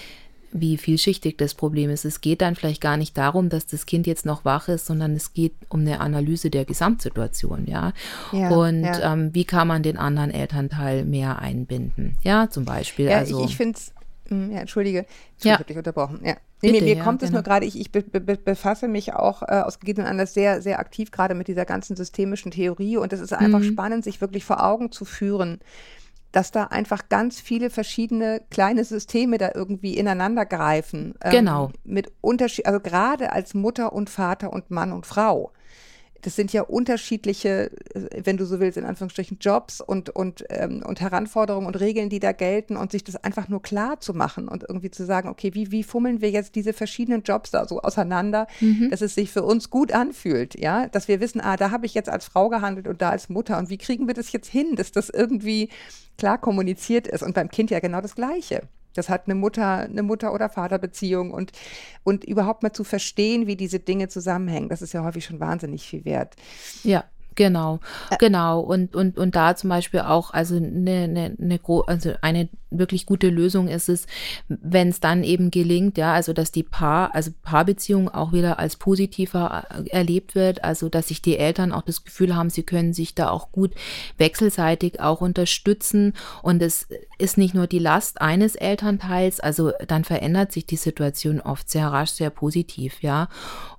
[0.57, 2.05] wie vielschichtig das Problem ist.
[2.05, 5.13] Es geht dann vielleicht gar nicht darum, dass das Kind jetzt noch wach ist, sondern
[5.13, 7.91] es geht um eine Analyse der Gesamtsituation, ja.
[8.31, 9.13] ja und ja.
[9.13, 12.17] Ähm, wie kann man den anderen Elternteil mehr einbinden?
[12.23, 13.09] Ja, zum Beispiel.
[13.09, 13.91] Ja, also, ich, ich finde es,
[14.29, 15.05] hm, ja, entschuldige,
[15.39, 16.21] ich habe dich unterbrochen.
[16.23, 16.37] Ja.
[16.61, 19.43] Nee, Bitte, mir, mir kommt es nur gerade, ich, ich be, be, befasse mich auch
[19.43, 23.19] äh, aus gegebenen Anlass sehr, sehr aktiv gerade mit dieser ganzen systemischen Theorie und es
[23.19, 23.65] ist einfach mhm.
[23.65, 25.59] spannend, sich wirklich vor Augen zu führen,
[26.35, 31.15] dass da einfach ganz viele verschiedene kleine Systeme da irgendwie ineinander greifen.
[31.23, 31.71] Ähm, genau.
[31.85, 35.53] Mit Unterschied, also gerade als Mutter und Vater und Mann und Frau
[36.25, 40.81] das sind ja unterschiedliche, äh, wenn du so willst, in Anführungsstrichen Jobs und, und, ähm,
[40.83, 44.47] und Heranforderungen und Regeln, die da gelten und sich das einfach nur klar zu machen
[44.47, 47.79] und irgendwie zu sagen, okay, wie, wie fummeln wir jetzt diese verschiedenen Jobs da so
[47.79, 48.89] auseinander, mhm.
[48.89, 51.93] dass es sich für uns gut anfühlt, ja, dass wir wissen, ah, da habe ich
[51.93, 54.75] jetzt als Frau gehandelt und da als Mutter und wie kriegen wir das jetzt hin,
[54.75, 55.69] dass das irgendwie
[56.17, 58.63] klar kommuniziert ist und beim Kind ja genau das Gleiche.
[58.95, 61.51] Das hat eine Mutter, eine Mutter- oder Vaterbeziehung und,
[62.03, 65.87] und überhaupt mal zu verstehen, wie diese Dinge zusammenhängen, das ist ja häufig schon wahnsinnig
[65.87, 66.35] viel wert.
[66.83, 67.03] Ja.
[67.35, 67.79] Genau,
[68.19, 68.61] genau.
[68.61, 73.29] Und, und, und da zum Beispiel auch, also eine, eine, eine, also eine wirklich gute
[73.29, 74.05] Lösung ist es,
[74.47, 78.75] wenn es dann eben gelingt, ja, also dass die Paar, also Paarbeziehung auch wieder als
[78.75, 82.93] positiver äh, erlebt wird, also dass sich die Eltern auch das Gefühl haben, sie können
[82.93, 83.71] sich da auch gut
[84.17, 90.51] wechselseitig auch unterstützen und es ist nicht nur die Last eines Elternteils, also dann verändert
[90.51, 93.29] sich die Situation oft sehr rasch, sehr positiv, ja.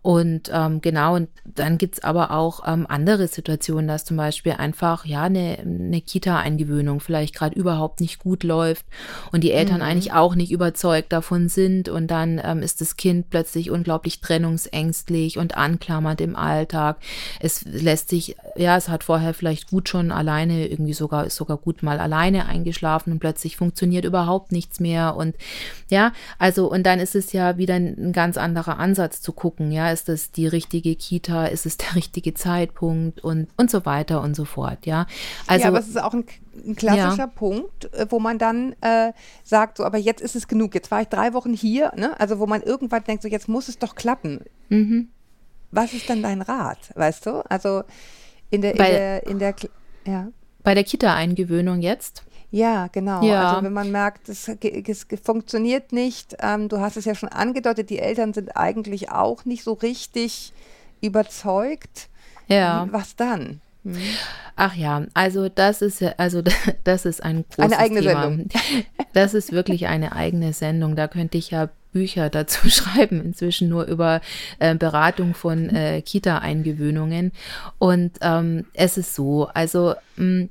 [0.02, 5.04] Und ähm, genau, und dann gibt's aber auch ähm, andere Situationen, dass zum Beispiel einfach,
[5.04, 8.84] ja, eine, eine Kita-Eingewöhnung vielleicht gerade überhaupt nicht gut läuft
[9.32, 9.82] und die Eltern mhm.
[9.82, 15.38] eigentlich auch nicht überzeugt davon sind und dann ähm, ist das Kind plötzlich unglaublich trennungsängstlich
[15.38, 16.98] und anklammert im Alltag.
[17.40, 21.56] Es lässt sich, ja, es hat vorher vielleicht gut schon alleine, irgendwie sogar, ist sogar
[21.56, 25.36] gut mal alleine eingeschlafen und plötzlich funktioniert überhaupt nichts mehr und
[25.88, 29.70] ja, also und dann ist es ja wieder ein, ein ganz anderer Ansatz zu gucken,
[29.70, 34.22] ja, ist das die richtige Kita, ist es der richtige Zeitpunkt und, und so weiter
[34.22, 35.06] und so fort, ja.
[35.46, 36.24] Also, ja, aber es ist auch ein
[36.64, 37.26] ein klassischer ja.
[37.26, 39.12] Punkt, äh, wo man dann äh,
[39.44, 40.74] sagt, so, aber jetzt ist es genug.
[40.74, 42.18] Jetzt war ich drei Wochen hier, ne?
[42.18, 44.40] Also wo man irgendwann denkt, so jetzt muss es doch klappen.
[44.68, 45.08] Mhm.
[45.70, 47.44] Was ist dann dein Rat, weißt du?
[47.50, 47.82] Also
[48.50, 49.54] in der, in bei, der, in der,
[50.06, 50.28] ja.
[50.62, 52.22] Bei der Kita-Eingewöhnung jetzt?
[52.50, 53.22] Ja, genau.
[53.22, 53.50] Ja.
[53.50, 57.90] Also wenn man merkt, es, es funktioniert nicht, ähm, du hast es ja schon angedeutet,
[57.90, 60.52] die Eltern sind eigentlich auch nicht so richtig
[61.00, 62.08] überzeugt.
[62.48, 62.88] Ja.
[62.90, 63.60] Was dann?
[63.84, 63.96] Hm.
[64.56, 66.42] Ach ja, also das ist also
[66.84, 68.22] das ist ein großes eine eigene Thema.
[68.22, 68.48] Sendung.
[69.12, 70.94] Das ist wirklich eine eigene Sendung.
[70.94, 74.20] Da könnte ich ja Bücher dazu schreiben, inzwischen nur über
[74.58, 77.32] äh, Beratung von äh, Kita-Eingewöhnungen.
[77.78, 80.48] Und ähm, es ist so, also mh, hm,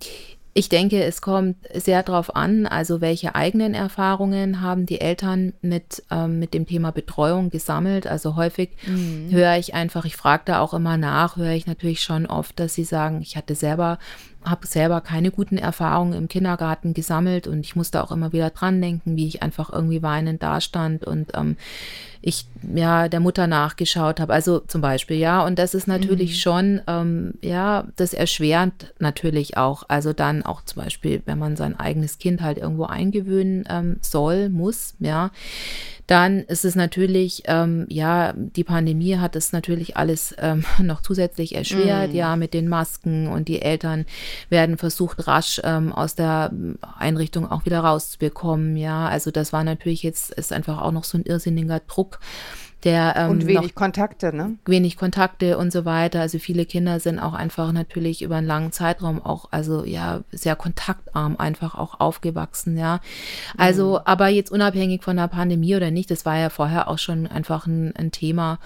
[0.58, 6.02] ich denke, es kommt sehr darauf an, also welche eigenen Erfahrungen haben die Eltern mit,
[6.10, 8.08] ähm, mit dem Thema Betreuung gesammelt.
[8.08, 9.28] Also häufig mhm.
[9.32, 12.74] höre ich einfach, ich frage da auch immer nach, höre ich natürlich schon oft, dass
[12.74, 14.00] sie sagen, ich hatte selber
[14.46, 18.82] habe selber keine guten Erfahrungen im Kindergarten gesammelt und ich musste auch immer wieder dran
[18.82, 21.58] denken, wie ich einfach irgendwie weinend dastand und ähm,
[22.22, 24.34] ich ja der Mutter nachgeschaut habe.
[24.34, 26.36] Also zum Beispiel, ja, und das ist natürlich mhm.
[26.36, 29.84] schon, ähm, ja, das erschwerend natürlich auch.
[29.88, 34.50] Also dann auch zum Beispiel, wenn man sein eigenes Kind halt irgendwo eingewöhnen ähm, soll,
[34.50, 35.30] muss, ja,
[36.08, 41.56] Dann ist es natürlich, ähm, ja, die Pandemie hat es natürlich alles ähm, noch zusätzlich
[41.56, 42.16] erschwert, mm.
[42.16, 44.06] ja, mit den Masken und die Eltern
[44.50, 46.52] werden versucht, rasch ähm, aus der
[46.98, 49.08] Einrichtung auch wieder rauszubekommen, ja.
[49.08, 52.20] Also das war natürlich jetzt, ist einfach auch noch so ein irrsinniger Druck
[52.86, 54.58] der ähm, und wenig Kontakte, ne?
[54.66, 56.22] Wenig Kontakte und so weiter.
[56.22, 60.56] Also viele Kinder sind auch einfach natürlich über einen langen Zeitraum auch, also ja, sehr
[60.56, 63.00] kontaktarm einfach auch aufgewachsen, ja.
[63.58, 64.02] Also, mhm.
[64.06, 67.66] aber jetzt unabhängig von der Pandemie oder nicht, das war ja vorher auch schon einfach
[67.66, 68.60] ein, ein Thema.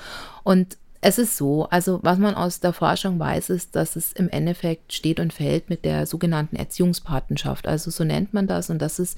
[0.43, 4.29] Und es ist so, also was man aus der Forschung weiß, ist, dass es im
[4.29, 7.67] Endeffekt steht und fällt mit der sogenannten Erziehungspatenschaft.
[7.67, 9.17] Also so nennt man das und das ist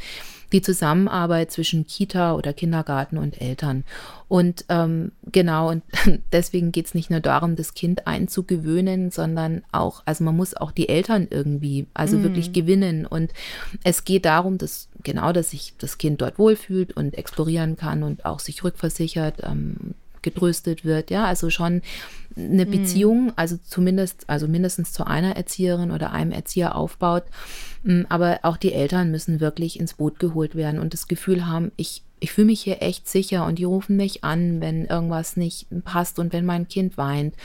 [0.52, 3.84] die Zusammenarbeit zwischen Kita oder Kindergarten und Eltern.
[4.28, 5.84] Und ähm, genau, und
[6.32, 10.72] deswegen geht es nicht nur darum, das Kind einzugewöhnen, sondern auch, also man muss auch
[10.72, 12.24] die Eltern irgendwie, also mm.
[12.24, 13.06] wirklich gewinnen.
[13.08, 13.34] Und
[13.84, 18.26] es geht darum, dass genau, dass sich das Kind dort wohlfühlt und explorieren kann und
[18.26, 21.82] auch sich rückversichert, ähm, getröstet wird, ja, also schon
[22.36, 22.72] eine mhm.
[22.72, 27.24] Beziehung, also zumindest, also mindestens zu einer Erzieherin oder einem Erzieher aufbaut.
[27.84, 31.72] Mm, aber auch die Eltern müssen wirklich ins Boot geholt werden und das Gefühl haben,
[31.76, 35.66] ich ich fühle mich hier echt sicher und die rufen mich an, wenn irgendwas nicht
[35.84, 37.36] passt und wenn mein Kind weint.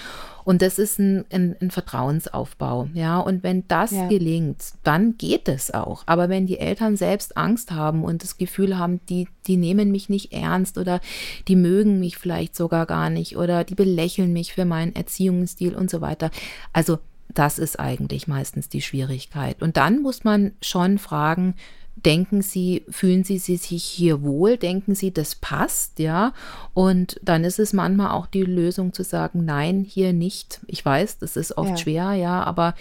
[0.44, 3.18] Und das ist ein, ein, ein Vertrauensaufbau, ja.
[3.18, 4.06] Und wenn das ja.
[4.06, 6.02] gelingt, dann geht es auch.
[6.04, 10.10] Aber wenn die Eltern selbst Angst haben und das Gefühl haben, die, die nehmen mich
[10.10, 11.00] nicht ernst oder
[11.48, 15.90] die mögen mich vielleicht sogar gar nicht oder die belächeln mich für meinen Erziehungsstil und
[15.90, 16.30] so weiter.
[16.74, 16.98] Also
[17.32, 19.62] das ist eigentlich meistens die Schwierigkeit.
[19.62, 21.54] Und dann muss man schon fragen,
[21.96, 24.56] denken Sie, fühlen Sie sich hier wohl?
[24.56, 26.32] Denken Sie, das passt, ja?
[26.74, 30.60] Und dann ist es manchmal auch die Lösung zu sagen, nein, hier nicht.
[30.66, 31.76] Ich weiß, das ist oft ja.
[31.76, 32.74] schwer, ja, aber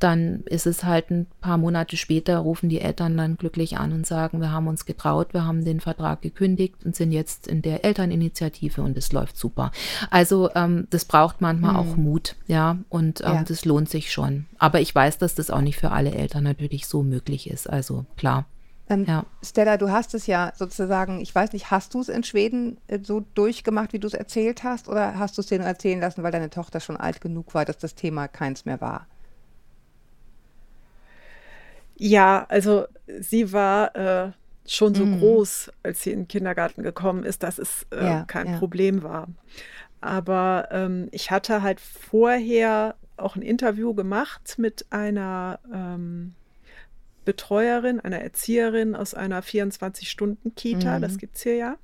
[0.00, 4.06] dann ist es halt ein paar Monate später, rufen die Eltern dann glücklich an und
[4.06, 7.84] sagen, wir haben uns getraut, wir haben den Vertrag gekündigt und sind jetzt in der
[7.84, 9.70] Elterninitiative und es läuft super.
[10.10, 11.76] Also ähm, das braucht manchmal hm.
[11.76, 13.44] auch Mut, ja, und ähm, ja.
[13.44, 14.46] das lohnt sich schon.
[14.58, 17.68] Aber ich weiß, dass das auch nicht für alle Eltern natürlich so möglich ist.
[17.68, 18.46] Also klar.
[18.90, 19.24] Ähm, ja.
[19.42, 22.98] Stella, du hast es ja sozusagen, ich weiß nicht, hast du es in Schweden äh,
[23.02, 26.24] so durchgemacht, wie du es erzählt hast, oder hast du es dir nur erzählen lassen,
[26.24, 29.06] weil deine Tochter schon alt genug war, dass das Thema keins mehr war?
[32.02, 32.86] Ja, also
[33.20, 34.32] sie war äh,
[34.66, 35.18] schon so mm.
[35.18, 38.58] groß, als sie in den Kindergarten gekommen ist, dass es äh, ja, kein ja.
[38.58, 39.28] Problem war.
[40.00, 46.34] Aber ähm, ich hatte halt vorher auch ein Interview gemacht mit einer ähm,
[47.26, 51.02] Betreuerin, einer Erzieherin aus einer 24-Stunden-Kita, mm.
[51.02, 51.18] das mhm.
[51.18, 51.76] gibt es hier ja.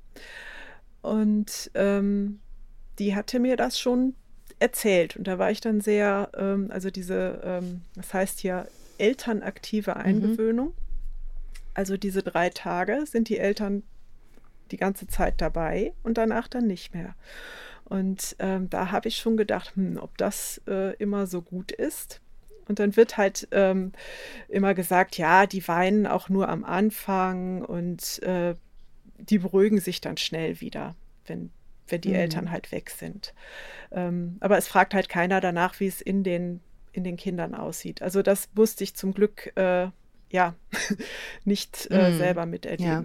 [1.02, 2.40] Und ähm,
[2.98, 4.14] die hatte mir das schon
[4.60, 5.14] erzählt.
[5.18, 8.66] Und da war ich dann sehr, ähm, also diese, ähm, das heißt hier
[8.98, 10.00] elternaktive mhm.
[10.00, 10.68] Eingewöhnung.
[10.68, 10.74] Mhm.
[11.74, 13.82] Also diese drei Tage sind die Eltern
[14.70, 17.14] die ganze Zeit dabei und danach dann nicht mehr.
[17.84, 22.20] Und ähm, da habe ich schon gedacht, hm, ob das äh, immer so gut ist.
[22.68, 23.92] Und dann wird halt ähm,
[24.48, 28.54] immer gesagt, ja, die weinen auch nur am Anfang und äh,
[29.18, 31.50] die beruhigen sich dann schnell wieder, wenn,
[31.86, 32.16] wenn die mhm.
[32.16, 33.34] Eltern halt weg sind.
[33.92, 36.60] Ähm, aber es fragt halt keiner danach, wie es in den
[36.96, 38.02] in den Kindern aussieht.
[38.02, 39.88] Also das musste ich zum Glück äh,
[40.30, 40.54] ja
[41.44, 42.18] nicht äh, mm.
[42.18, 42.84] selber miterleben.
[42.84, 43.04] Ja.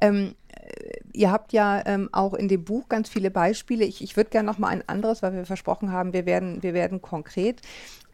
[0.00, 3.84] Ähm, äh, ihr habt ja ähm, auch in dem Buch ganz viele Beispiele.
[3.84, 6.74] Ich, ich würde gerne noch mal ein anderes, weil wir versprochen haben, wir werden, wir
[6.74, 7.60] werden konkret.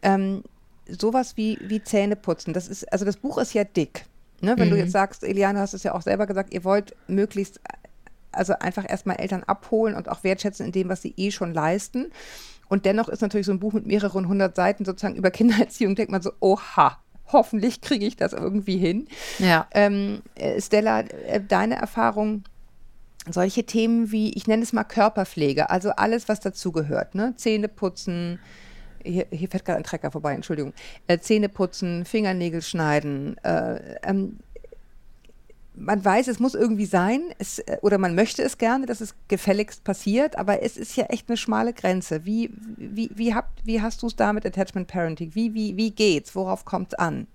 [0.01, 0.43] Ähm,
[0.87, 2.53] sowas wie, wie Zähne putzen.
[2.53, 4.05] Das ist, also das Buch ist ja dick.
[4.41, 4.55] Ne?
[4.57, 4.73] Wenn mhm.
[4.73, 7.59] du jetzt sagst, Eliane, hast es ja auch selber gesagt, ihr wollt möglichst
[8.31, 12.11] also einfach erstmal Eltern abholen und auch wertschätzen in dem, was sie eh schon leisten.
[12.67, 16.11] Und dennoch ist natürlich so ein Buch mit mehreren hundert Seiten sozusagen über Kindererziehung, denkt
[16.11, 16.97] man so, oha,
[17.31, 19.07] hoffentlich kriege ich das irgendwie hin.
[19.39, 19.67] Ja.
[19.71, 22.43] Ähm, äh, Stella, äh, deine Erfahrung,
[23.29, 27.33] solche Themen wie, ich nenne es mal Körperpflege, also alles, was dazugehört, ne?
[27.35, 28.39] Zähne putzen,
[29.03, 30.73] hier, hier, fährt gerade ein Trecker vorbei, Entschuldigung.
[31.07, 34.37] Äh, Zähne putzen, Fingernägel schneiden, äh, ähm,
[35.77, 39.15] man weiß, es muss irgendwie sein, es, äh, oder man möchte es gerne, dass es
[39.27, 42.25] gefälligst passiert, aber es ist ja echt eine schmale Grenze.
[42.25, 45.35] Wie, wie, wie, habt, wie hast du es da mit Attachment Parenting?
[45.35, 46.35] Wie, wie, wie geht's?
[46.35, 47.27] Worauf kommt es an?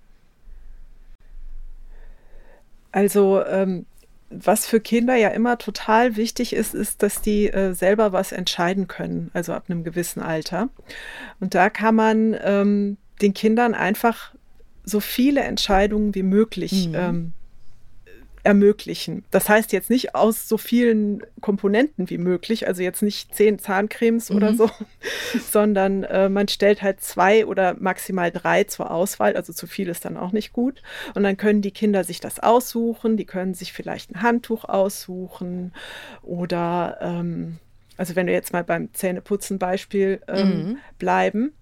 [2.91, 3.85] Also, ähm,
[4.29, 8.87] was für Kinder ja immer total wichtig ist, ist, dass die äh, selber was entscheiden
[8.87, 10.69] können, also ab einem gewissen Alter.
[11.39, 14.33] Und da kann man ähm, den Kindern einfach
[14.83, 16.95] so viele Entscheidungen wie möglich mhm.
[16.95, 17.33] ähm,
[18.43, 19.23] ermöglichen.
[19.31, 24.29] Das heißt jetzt nicht aus so vielen Komponenten wie möglich, also jetzt nicht zehn Zahncremes
[24.29, 24.35] mhm.
[24.35, 24.69] oder so,
[25.51, 30.05] sondern äh, man stellt halt zwei oder maximal drei zur Auswahl, also zu viel ist
[30.05, 30.81] dann auch nicht gut.
[31.13, 35.73] Und dann können die Kinder sich das aussuchen, die können sich vielleicht ein Handtuch aussuchen
[36.23, 37.57] oder ähm,
[37.97, 40.77] also wenn wir jetzt mal beim Zähneputzen Beispiel ähm, mhm.
[40.97, 41.53] bleiben.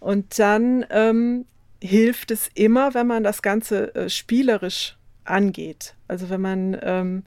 [0.00, 1.46] Und dann ähm,
[1.80, 5.94] hilft es immer, wenn man das Ganze äh, spielerisch angeht.
[6.08, 7.22] Also wenn man ähm,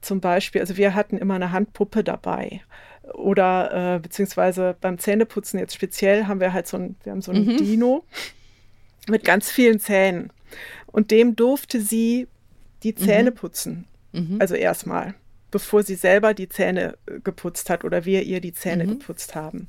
[0.00, 2.62] zum Beispiel, also wir hatten immer eine Handpuppe dabei.
[3.14, 7.32] Oder äh, beziehungsweise beim Zähneputzen jetzt speziell haben wir halt so ein, wir haben so
[7.32, 7.56] ein mhm.
[7.56, 8.04] Dino
[9.08, 10.32] mit ganz vielen Zähnen.
[10.86, 12.28] Und dem durfte sie
[12.82, 13.34] die Zähne mhm.
[13.34, 13.84] putzen.
[14.12, 14.38] Mhm.
[14.40, 15.14] Also erstmal,
[15.50, 18.98] bevor sie selber die Zähne äh, geputzt hat oder wir ihr die Zähne mhm.
[18.98, 19.68] geputzt haben.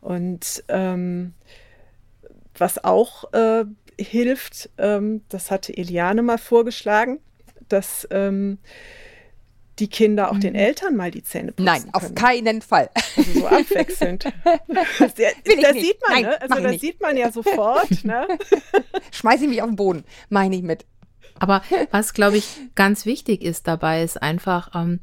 [0.00, 1.34] Und ähm,
[2.58, 3.64] was auch äh,
[3.98, 7.18] hilft, ähm, das hatte Eliane mal vorgeschlagen,
[7.68, 8.58] dass ähm,
[9.78, 10.60] die Kinder auch den mhm.
[10.60, 12.90] Eltern mal die Zähne putzen Nein, auf keinen Fall.
[13.16, 14.24] Also so abwechselnd.
[14.68, 16.42] das, da sieht man, Nein, ne?
[16.42, 18.26] Also da sieht man ja sofort, ne?
[19.12, 20.86] Schmeiß ich mich auf den Boden, meine ich mit.
[21.38, 25.00] Aber was, glaube ich, ganz wichtig ist dabei, ist einfach, ähm,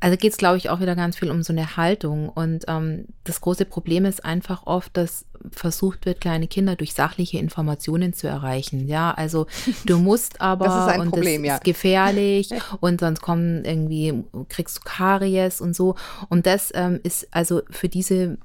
[0.00, 2.28] also geht es, glaube ich, auch wieder ganz viel um so eine Haltung.
[2.28, 7.38] Und ähm, das große Problem ist einfach oft, dass versucht wird, kleine Kinder durch sachliche
[7.38, 8.88] Informationen zu erreichen.
[8.88, 9.46] Ja, also
[9.84, 11.54] du musst aber das ist ein und Problem, das ja.
[11.56, 12.50] ist gefährlich
[12.80, 15.96] und sonst kommen irgendwie, kriegst du Karies und so.
[16.28, 18.38] Und das ähm, ist also für diese,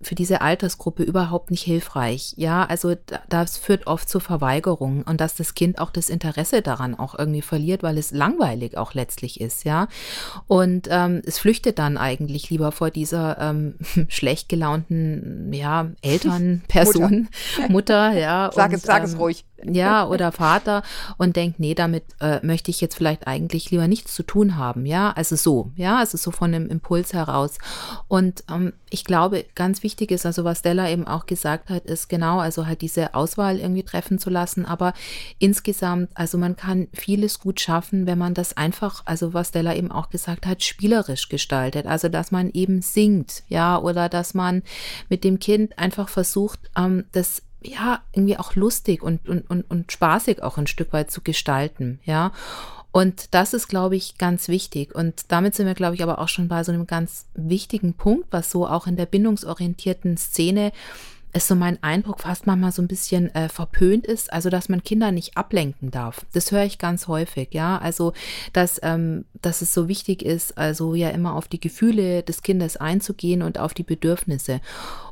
[0.00, 2.34] für diese Altersgruppe überhaupt nicht hilfreich.
[2.36, 2.94] Ja, also
[3.28, 7.42] das führt oft zu Verweigerungen und dass das Kind auch das Interesse daran auch irgendwie
[7.42, 9.64] verliert, weil es langweilig auch letztlich ist.
[9.64, 9.88] Ja,
[10.46, 13.74] und ähm, es flüchtet dann eigentlich lieber vor dieser ähm,
[14.08, 17.28] schlecht gelaunten, ja, Eltern Elternperson,
[17.68, 18.50] Mutter, Mutter ja.
[18.54, 19.44] Sag, und, es, sag ähm, es ruhig.
[19.64, 20.84] Ja, oder Vater
[21.16, 24.86] und denkt, nee, damit äh, möchte ich jetzt vielleicht eigentlich lieber nichts zu tun haben,
[24.86, 27.58] ja, also so, ja, also so von dem Impuls heraus.
[28.06, 32.08] Und ähm, ich glaube, ganz wichtig ist, also was Della eben auch gesagt hat, ist
[32.08, 34.94] genau, also halt diese Auswahl irgendwie treffen zu lassen, aber
[35.40, 39.90] insgesamt, also man kann vieles gut schaffen, wenn man das einfach, also was Della eben
[39.90, 44.62] auch gesagt hat, spielerisch gestaltet, also dass man eben singt, ja, oder dass man
[45.08, 49.92] mit dem Kind einfach versucht, ähm, das ja, irgendwie auch lustig und, und, und, und
[49.92, 52.32] spaßig auch ein Stück weit zu gestalten, ja.
[52.90, 54.94] Und das ist, glaube ich, ganz wichtig.
[54.94, 58.26] Und damit sind wir, glaube ich, aber auch schon bei so einem ganz wichtigen Punkt,
[58.30, 60.72] was so auch in der bindungsorientierten Szene
[61.38, 64.82] ist so mein Eindruck, fast manchmal so ein bisschen äh, verpönt ist, also dass man
[64.82, 66.26] Kinder nicht ablenken darf.
[66.32, 67.78] Das höre ich ganz häufig, ja.
[67.78, 68.12] Also,
[68.52, 72.76] dass, ähm, dass es so wichtig ist, also ja immer auf die Gefühle des Kindes
[72.76, 74.60] einzugehen und auf die Bedürfnisse.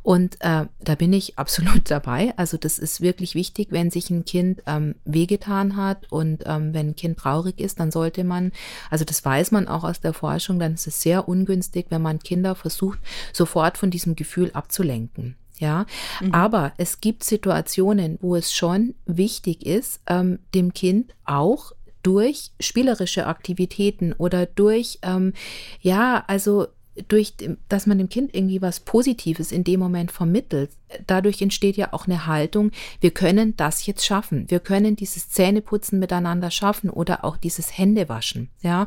[0.02, 2.34] Und äh, da bin ich absolut dabei.
[2.36, 6.88] Also, das ist wirklich wichtig, wenn sich ein Kind ähm, wehgetan hat und ähm, wenn
[6.88, 8.50] ein Kind traurig ist, dann sollte man,
[8.90, 12.18] also das weiß man auch aus der Forschung, dann ist es sehr ungünstig, wenn man
[12.18, 12.98] Kinder versucht,
[13.32, 15.36] sofort von diesem Gefühl abzulenken.
[15.58, 15.86] Ja,
[16.20, 16.34] mhm.
[16.34, 23.26] aber es gibt Situationen, wo es schon wichtig ist, ähm, dem Kind auch durch spielerische
[23.26, 25.32] Aktivitäten oder durch, ähm,
[25.80, 26.66] ja, also
[27.08, 27.34] durch,
[27.68, 30.70] dass man dem Kind irgendwie was Positives in dem Moment vermittelt,
[31.06, 32.70] dadurch entsteht ja auch eine Haltung,
[33.00, 34.48] wir können das jetzt schaffen.
[34.48, 38.86] Wir können dieses Zähneputzen miteinander schaffen oder auch dieses Händewaschen, ja.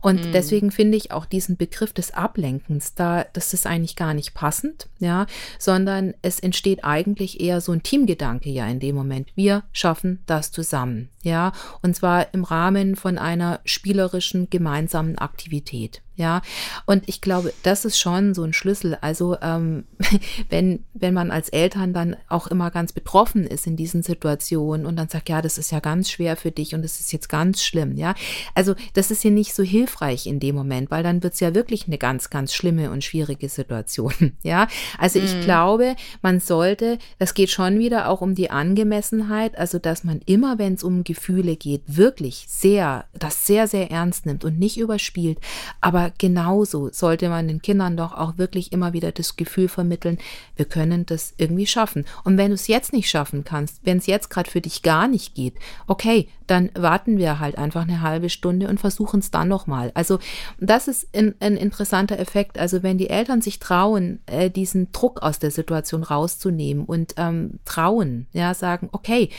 [0.00, 0.32] Und mhm.
[0.32, 4.88] deswegen finde ich auch diesen Begriff des Ablenkens, da, das ist eigentlich gar nicht passend,
[4.98, 5.26] ja,
[5.58, 9.30] sondern es entsteht eigentlich eher so ein Teamgedanke ja in dem Moment.
[9.34, 11.52] Wir schaffen das zusammen, ja.
[11.82, 16.02] Und zwar im Rahmen von einer spielerischen gemeinsamen Aktivität.
[16.18, 16.42] Ja,
[16.84, 18.98] und ich glaube, das ist schon so ein Schlüssel.
[19.00, 19.84] Also, ähm,
[20.50, 24.96] wenn, wenn man als Eltern dann auch immer ganz betroffen ist in diesen Situationen und
[24.96, 27.62] dann sagt, ja, das ist ja ganz schwer für dich und das ist jetzt ganz
[27.62, 28.14] schlimm, ja.
[28.54, 31.54] Also, das ist ja nicht so hilfreich in dem Moment, weil dann wird es ja
[31.54, 34.66] wirklich eine ganz, ganz schlimme und schwierige Situation, ja.
[34.98, 35.40] Also, ich mm.
[35.42, 40.58] glaube, man sollte, das geht schon wieder auch um die Angemessenheit, also, dass man immer,
[40.58, 45.38] wenn es um Gefühle geht, wirklich sehr, das sehr, sehr ernst nimmt und nicht überspielt,
[45.80, 50.18] aber genauso sollte man den Kindern doch auch wirklich immer wieder das Gefühl vermitteln,
[50.56, 52.04] wir können das irgendwie schaffen.
[52.24, 55.08] Und wenn du es jetzt nicht schaffen kannst, wenn es jetzt gerade für dich gar
[55.08, 55.54] nicht geht,
[55.86, 59.90] okay, dann warten wir halt einfach eine halbe Stunde und versuchen es dann nochmal.
[59.94, 60.18] Also
[60.58, 62.58] das ist ein, ein, interessanter Effekt.
[62.58, 67.58] Also wenn die Eltern sich trauen, äh, diesen Druck aus der Situation rauszunehmen und ähm,
[67.64, 69.30] trauen, ja, sagen, okay,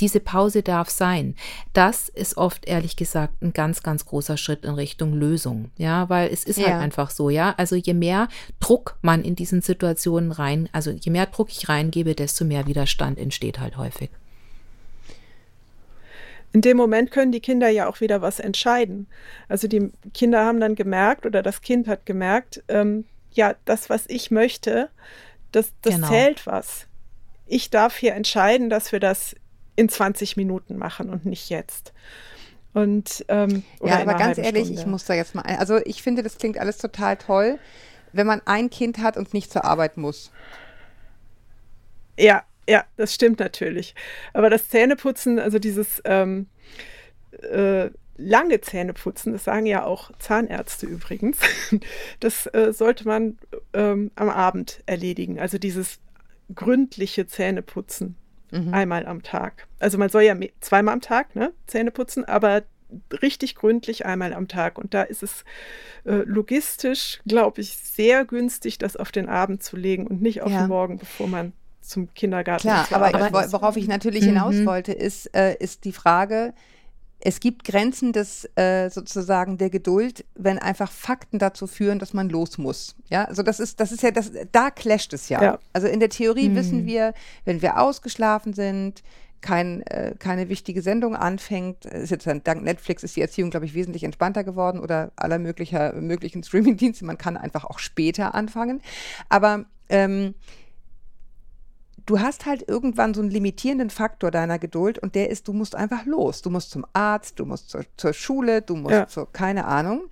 [0.00, 1.34] diese Pause darf sein.
[1.72, 5.70] Das ist oft, ehrlich gesagt, ein ganz, ganz großer Schritt in Richtung Lösung.
[5.76, 6.74] Ja, weil es ist halt ja.
[6.74, 7.54] halt einfach so, ja.
[7.56, 8.28] Also je mehr
[8.60, 13.18] Druck man in diesen Situationen rein, also je mehr Druck ich reingebe, desto mehr Widerstand
[13.18, 14.10] entsteht halt häufig.
[16.52, 19.08] in dem Moment können die Kinder ja auch wieder was entscheiden.
[19.46, 24.06] Also die Kinder haben dann gemerkt oder das Kind hat gemerkt, ähm, ja, das, was
[24.08, 24.88] ich möchte,
[25.52, 26.08] das, das genau.
[26.08, 26.86] zählt was.
[27.46, 29.36] Ich darf hier entscheiden, dass wir das
[29.76, 31.92] in 20 Minuten machen und nicht jetzt.
[32.72, 34.82] Und, ähm, ja, aber ganz ehrlich, Stunde.
[34.82, 37.58] ich muss da jetzt mal, ein, also ich finde, das klingt alles total toll,
[38.12, 40.30] wenn man ein Kind hat und nicht zur Arbeit muss.
[42.18, 43.94] Ja, ja, das stimmt natürlich.
[44.34, 46.48] Aber das Zähneputzen, also dieses ähm,
[47.50, 51.38] äh, lange Zähneputzen, das sagen ja auch Zahnärzte übrigens,
[52.20, 53.38] das äh, sollte man
[53.72, 55.38] ähm, am Abend erledigen.
[55.38, 55.98] Also dieses
[56.54, 58.16] gründliche Zähneputzen
[58.64, 58.74] mhm.
[58.74, 59.66] einmal am Tag.
[59.78, 62.62] Also man soll ja zweimal am Tag ne, Zähne putzen, aber
[63.22, 64.78] richtig gründlich einmal am Tag.
[64.78, 65.44] Und da ist es
[66.04, 70.50] äh, logistisch, glaube ich, sehr günstig, das auf den Abend zu legen und nicht auf
[70.50, 70.62] ja.
[70.62, 72.68] den Morgen, bevor man zum Kindergarten.
[72.68, 74.28] Klar, aber ich, worauf ich natürlich mhm.
[74.28, 76.52] hinaus wollte, ist, äh, ist die Frage,
[77.20, 82.28] es gibt Grenzen des äh, sozusagen der Geduld, wenn einfach Fakten dazu führen, dass man
[82.28, 82.94] los muss.
[83.08, 85.42] Ja, also das ist, das ist ja, das, da clasht es ja.
[85.42, 85.58] ja.
[85.72, 86.56] Also in der Theorie mhm.
[86.56, 87.14] wissen wir,
[87.44, 89.02] wenn wir ausgeschlafen sind,
[89.40, 93.74] kein, äh, keine wichtige Sendung anfängt, ist jetzt dank Netflix ist die Erziehung, glaube ich,
[93.74, 97.04] wesentlich entspannter geworden oder aller möglicher, möglichen Streamingdienste.
[97.04, 98.82] Man kann einfach auch später anfangen.
[99.28, 100.34] Aber ähm,
[102.06, 105.74] du hast halt irgendwann so einen limitierenden Faktor deiner Geduld und der ist, du musst
[105.74, 106.40] einfach los.
[106.40, 109.06] Du musst zum Arzt, du musst zur, zur Schule, du musst ja.
[109.08, 110.08] zur, keine Ahnung.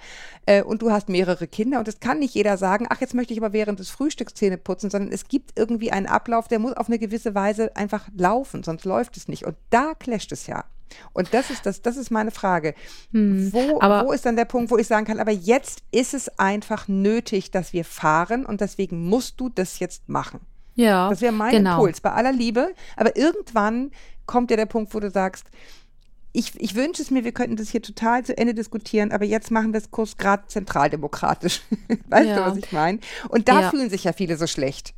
[0.47, 3.33] Äh, und du hast mehrere Kinder und es kann nicht jeder sagen, ach, jetzt möchte
[3.33, 6.75] ich aber während des Frühstücks Zähne putzen, sondern es gibt irgendwie einen Ablauf, der muss
[6.75, 9.47] auf eine gewisse Weise einfach laufen, sonst läuft es nicht.
[9.47, 10.65] Und da clasht es ja.
[11.13, 12.75] Und das ist das, das ist meine Frage.
[13.13, 16.39] Hm, wo, wo ist dann der Punkt, wo ich sagen kann, aber jetzt ist es
[16.39, 20.41] einfach nötig, dass wir fahren und deswegen musst du das jetzt machen.
[20.75, 21.11] Ja.
[21.11, 21.77] Das wäre mein genau.
[21.77, 22.75] Impuls bei aller Liebe.
[22.97, 23.91] Aber irgendwann
[24.27, 25.47] kommt ja der Punkt, wo du sagst,
[26.33, 29.53] ich, ich wünsche es mir, wir könnten das hier total zu Ende diskutieren, aber jetzt
[29.53, 31.63] machen wir es kurz gerade zentraldemokratisch.
[32.09, 32.37] weißt ja.
[32.37, 32.99] du, was ich meine?
[33.29, 33.71] Und da ja.
[33.71, 34.95] fühlen sich ja viele so schlecht.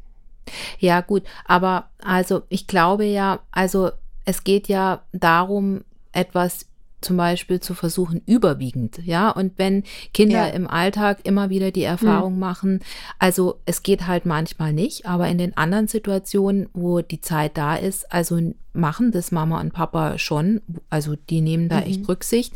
[0.79, 3.91] Ja, gut, aber also ich glaube ja, also
[4.24, 6.66] es geht ja darum, etwas
[7.01, 9.30] zum Beispiel zu versuchen, überwiegend, ja.
[9.30, 9.84] Und wenn
[10.14, 10.55] Kinder ja.
[10.55, 12.40] im Alltag immer wieder die Erfahrung mhm.
[12.40, 12.80] machen,
[13.18, 17.76] also es geht halt manchmal nicht, aber in den anderen Situationen, wo die Zeit da
[17.76, 18.38] ist, also
[18.76, 20.61] machen das Mama und Papa schon.
[20.90, 21.86] Also die nehmen da mhm.
[21.86, 22.55] echt Rücksicht.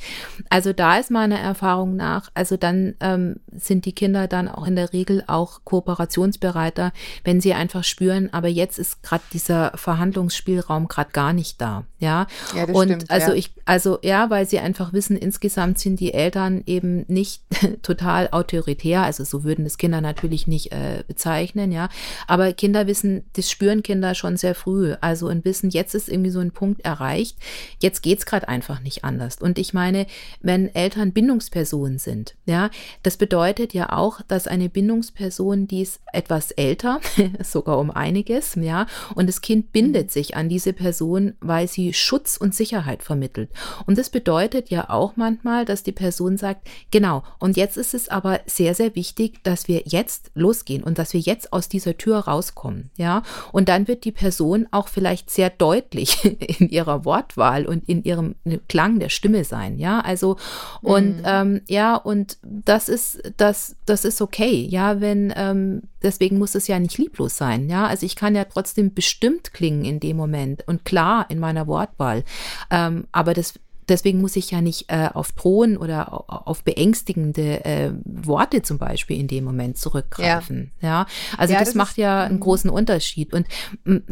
[0.48, 4.76] Also da ist meiner Erfahrung nach, also dann ähm, sind die Kinder dann auch in
[4.76, 6.92] der Regel auch kooperationsbereiter,
[7.24, 11.84] wenn sie einfach spüren, aber jetzt ist gerade dieser Verhandlungsspielraum gerade gar nicht da.
[11.98, 12.26] Ja.
[12.54, 13.36] ja und stimmt, also ja.
[13.36, 17.42] ich, also ja, weil sie einfach wissen, insgesamt sind die Eltern eben nicht
[17.82, 19.02] total autoritär.
[19.02, 21.88] Also so würden das Kinder natürlich nicht äh, bezeichnen, ja.
[22.26, 24.94] Aber Kinder wissen, das spüren Kinder schon sehr früh.
[25.00, 27.36] Also und wissen, jetzt ist irgendwie so ein Punkt erreicht.
[27.80, 29.36] Jetzt geht's gerade einfach nicht anders.
[29.40, 30.06] Und ich meine,
[30.40, 32.70] wenn Eltern Bindungspersonen sind, ja,
[33.02, 37.00] das bedeutet ja auch, dass eine Bindungsperson, die ist etwas älter,
[37.42, 40.10] sogar um einiges, ja, und das Kind bindet mhm.
[40.10, 43.50] sich an diese Person, weil sie Schutz und Sicherheit vermittelt.
[43.86, 44.19] Und das bedeutet
[44.68, 48.94] ja auch manchmal, dass die Person sagt, genau, und jetzt ist es aber sehr, sehr
[48.94, 53.22] wichtig, dass wir jetzt losgehen und dass wir jetzt aus dieser Tür rauskommen, ja.
[53.52, 56.24] Und dann wird die Person auch vielleicht sehr deutlich deutlich
[56.60, 58.34] in ihrer Wortwahl und in ihrem
[58.68, 60.36] Klang der Stimme sein, ja, also
[60.82, 61.24] und mhm.
[61.24, 66.66] ähm, ja, und das ist, das, das ist okay, ja, wenn, ähm, deswegen muss es
[66.66, 70.66] ja nicht lieblos sein, ja, also ich kann ja trotzdem bestimmt klingen in dem Moment
[70.66, 72.24] und klar in meiner Wortwahl,
[72.70, 73.54] ähm, aber das
[73.90, 79.18] Deswegen muss ich ja nicht äh, auf Drohen oder auf beängstigende äh, Worte zum Beispiel
[79.18, 80.70] in dem Moment zurückgreifen.
[80.80, 81.06] Ja, ja?
[81.36, 82.40] also ja, das, das, macht ja einen mhm.
[82.40, 83.34] großen Unterschied.
[83.34, 83.46] Und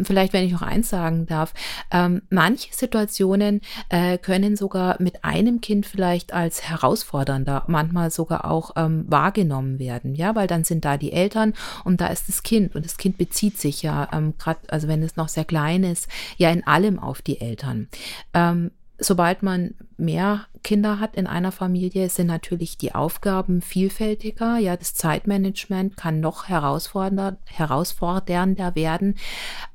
[0.03, 1.55] vielleicht, wenn ich noch eins sagen darf,
[1.93, 8.73] ähm, manche Situationen äh, können sogar mit einem Kind vielleicht als herausfordernder, manchmal sogar auch
[8.77, 10.15] ähm, wahrgenommen werden.
[10.17, 11.55] Ja, weil dann sind da die Eltern
[11.85, 15.03] und da ist das Kind und das Kind bezieht sich ja ähm, gerade, also wenn
[15.03, 17.89] es noch sehr klein ist, ja in allem auf die Eltern.
[18.35, 24.59] Ähm, sobald man mehr Kinder hat in einer Familie, sind natürlich die Aufgaben vielfältiger.
[24.59, 29.17] Ja, das Zeitmanagement kann noch herausfordernder, herausfordernder werden.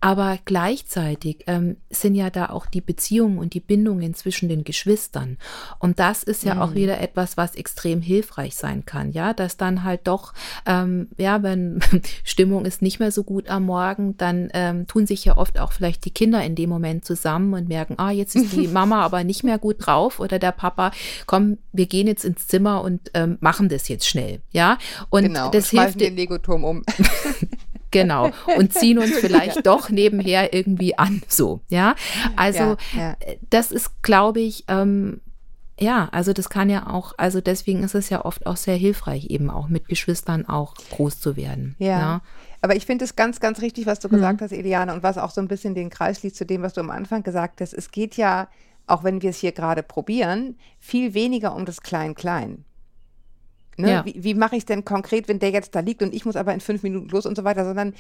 [0.02, 5.38] Aber gleichzeitig ähm, sind ja da auch die Beziehungen und die Bindungen zwischen den Geschwistern.
[5.80, 6.62] Und das ist ja mhm.
[6.62, 9.12] auch wieder etwas, was extrem hilfreich sein kann.
[9.12, 10.34] Ja, dass dann halt doch,
[10.66, 11.80] ähm, ja, wenn
[12.24, 15.72] Stimmung ist nicht mehr so gut am Morgen, dann ähm, tun sich ja oft auch
[15.72, 19.24] vielleicht die Kinder in dem Moment zusammen und merken, ah, jetzt ist die Mama aber
[19.24, 20.92] nicht mehr gut drauf oder der Papa
[21.26, 24.42] komm, wir gehen jetzt ins Zimmer und ähm, machen das jetzt schnell.
[24.52, 24.78] Ja,
[25.10, 26.84] und genau, das hilft den Legoturm um.
[27.92, 28.32] Genau.
[28.58, 31.94] Und ziehen uns vielleicht doch nebenher irgendwie an, so, ja.
[32.36, 33.16] Also, ja, ja.
[33.20, 35.22] Äh, das ist, glaube ich, ähm,
[35.80, 39.26] ja, also das kann ja auch, also deswegen ist es ja oft auch sehr hilfreich,
[39.30, 41.76] eben auch mit Geschwistern auch groß zu werden.
[41.78, 42.00] Ja.
[42.00, 42.22] ja.
[42.62, 44.14] Aber ich finde es ganz, ganz richtig, was du mhm.
[44.14, 46.74] gesagt hast, Eliane, und was auch so ein bisschen den Kreis schließt zu dem, was
[46.74, 47.74] du am Anfang gesagt hast.
[47.74, 48.48] Es geht ja,
[48.88, 52.66] auch wenn wir es hier gerade probieren, viel weniger um das Klein-Klein.
[53.78, 53.92] Ne?
[53.92, 54.06] Ja.
[54.06, 56.36] Wie, wie mache ich es denn konkret, wenn der jetzt da liegt und ich muss
[56.36, 57.94] aber in fünf Minuten los und so weiter, sondern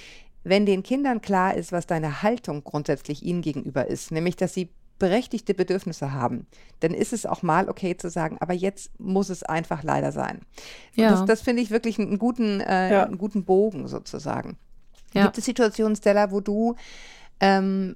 [0.43, 4.69] wenn den Kindern klar ist, was deine Haltung grundsätzlich ihnen gegenüber ist, nämlich dass sie
[4.99, 6.45] berechtigte Bedürfnisse haben,
[6.81, 10.41] dann ist es auch mal okay zu sagen, aber jetzt muss es einfach leider sein.
[10.93, 11.09] Ja.
[11.11, 13.03] Das, das finde ich wirklich einen guten, äh, ja.
[13.03, 14.57] einen guten Bogen sozusagen.
[15.13, 15.23] Ja.
[15.23, 16.75] Gibt es Situationen, Stella, wo du,
[17.39, 17.95] ähm,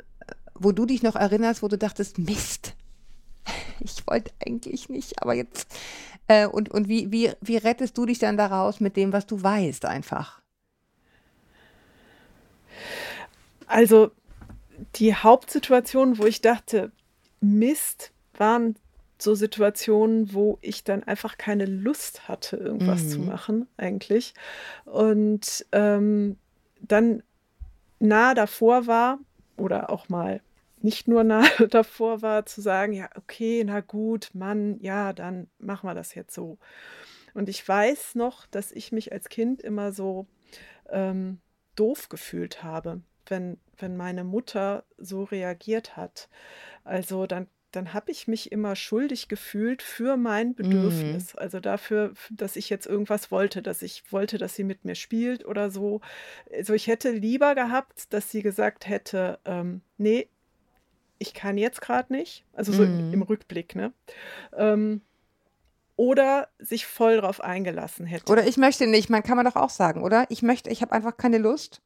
[0.56, 2.76] wo du dich noch erinnerst, wo du dachtest, Mist,
[3.84, 5.68] ich wollte eigentlich nicht, aber jetzt.
[6.28, 9.42] Äh, und und wie, wie, wie rettest du dich dann daraus mit dem, was du
[9.42, 10.42] weißt, einfach?
[13.66, 14.12] Also
[14.96, 16.92] die Hauptsituation, wo ich dachte,
[17.42, 18.76] Mist, waren
[19.20, 23.10] so Situationen, wo ich dann einfach keine Lust hatte, irgendwas mhm.
[23.10, 24.34] zu machen, eigentlich.
[24.86, 26.38] Und ähm,
[26.82, 27.24] dann
[28.00, 29.20] nah davor war,
[29.58, 30.42] oder auch mal
[30.82, 35.88] nicht nur nah davor war, zu sagen, ja, okay, na gut, Mann, ja, dann machen
[35.88, 36.58] wir das jetzt so.
[37.34, 40.28] Und ich weiß noch, dass ich mich als Kind immer so
[40.90, 41.40] ähm,
[41.76, 46.30] doof gefühlt habe wenn, wenn meine Mutter so reagiert hat.
[46.84, 51.34] Also dann, dann habe ich mich immer schuldig gefühlt für mein Bedürfnis.
[51.34, 51.40] Mhm.
[51.40, 55.46] Also dafür, dass ich jetzt irgendwas wollte, dass ich wollte, dass sie mit mir spielt
[55.46, 56.02] oder so.
[56.52, 60.30] Also ich hätte lieber gehabt, dass sie gesagt hätte, ähm, nee,
[61.20, 62.46] ich kann jetzt gerade nicht.
[62.54, 63.14] Also so mhm.
[63.14, 63.94] im, Rückblick, ne?
[64.56, 65.02] Ähm,
[65.96, 68.32] oder sich voll drauf eingelassen hätte.
[68.32, 70.26] Oder ich möchte nicht, man kann man doch auch sagen, oder?
[70.30, 71.82] Ich möchte, ich habe einfach keine Lust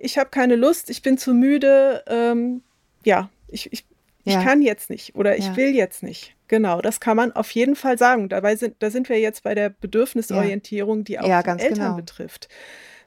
[0.00, 2.62] ich habe keine Lust, ich bin zu müde, ähm,
[3.04, 3.84] ja, ich, ich,
[4.24, 4.38] ja.
[4.38, 5.56] ich kann jetzt nicht oder ich ja.
[5.56, 6.34] will jetzt nicht.
[6.48, 8.28] Genau, das kann man auf jeden Fall sagen.
[8.28, 11.96] Dabei sind, da sind wir jetzt bei der Bedürfnisorientierung, die auch ja, die Eltern genau.
[11.96, 12.48] betrifft.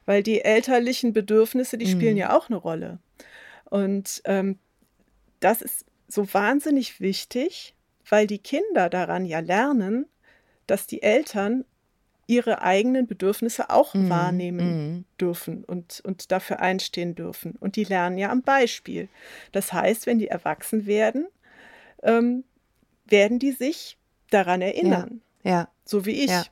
[0.06, 1.90] Weil die elterlichen Bedürfnisse, die mhm.
[1.90, 2.98] spielen ja auch eine Rolle.
[3.72, 4.58] Und ähm,
[5.40, 7.74] das ist so wahnsinnig wichtig,
[8.06, 10.04] weil die Kinder daran ja lernen,
[10.66, 11.64] dass die Eltern
[12.26, 15.04] ihre eigenen Bedürfnisse auch mm, wahrnehmen mm.
[15.18, 17.56] dürfen und, und dafür einstehen dürfen.
[17.60, 19.08] Und die lernen ja am Beispiel.
[19.52, 21.26] Das heißt, wenn die erwachsen werden,
[22.02, 22.44] ähm,
[23.06, 23.96] werden die sich
[24.28, 25.22] daran erinnern.
[25.44, 25.50] Ja.
[25.50, 25.68] ja.
[25.86, 26.44] So wie ich ja.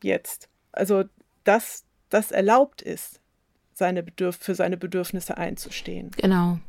[0.00, 0.48] jetzt.
[0.70, 1.06] Also,
[1.42, 3.20] dass das erlaubt ist,
[3.72, 6.12] seine Bedürf für seine Bedürfnisse einzustehen.
[6.16, 6.60] Genau.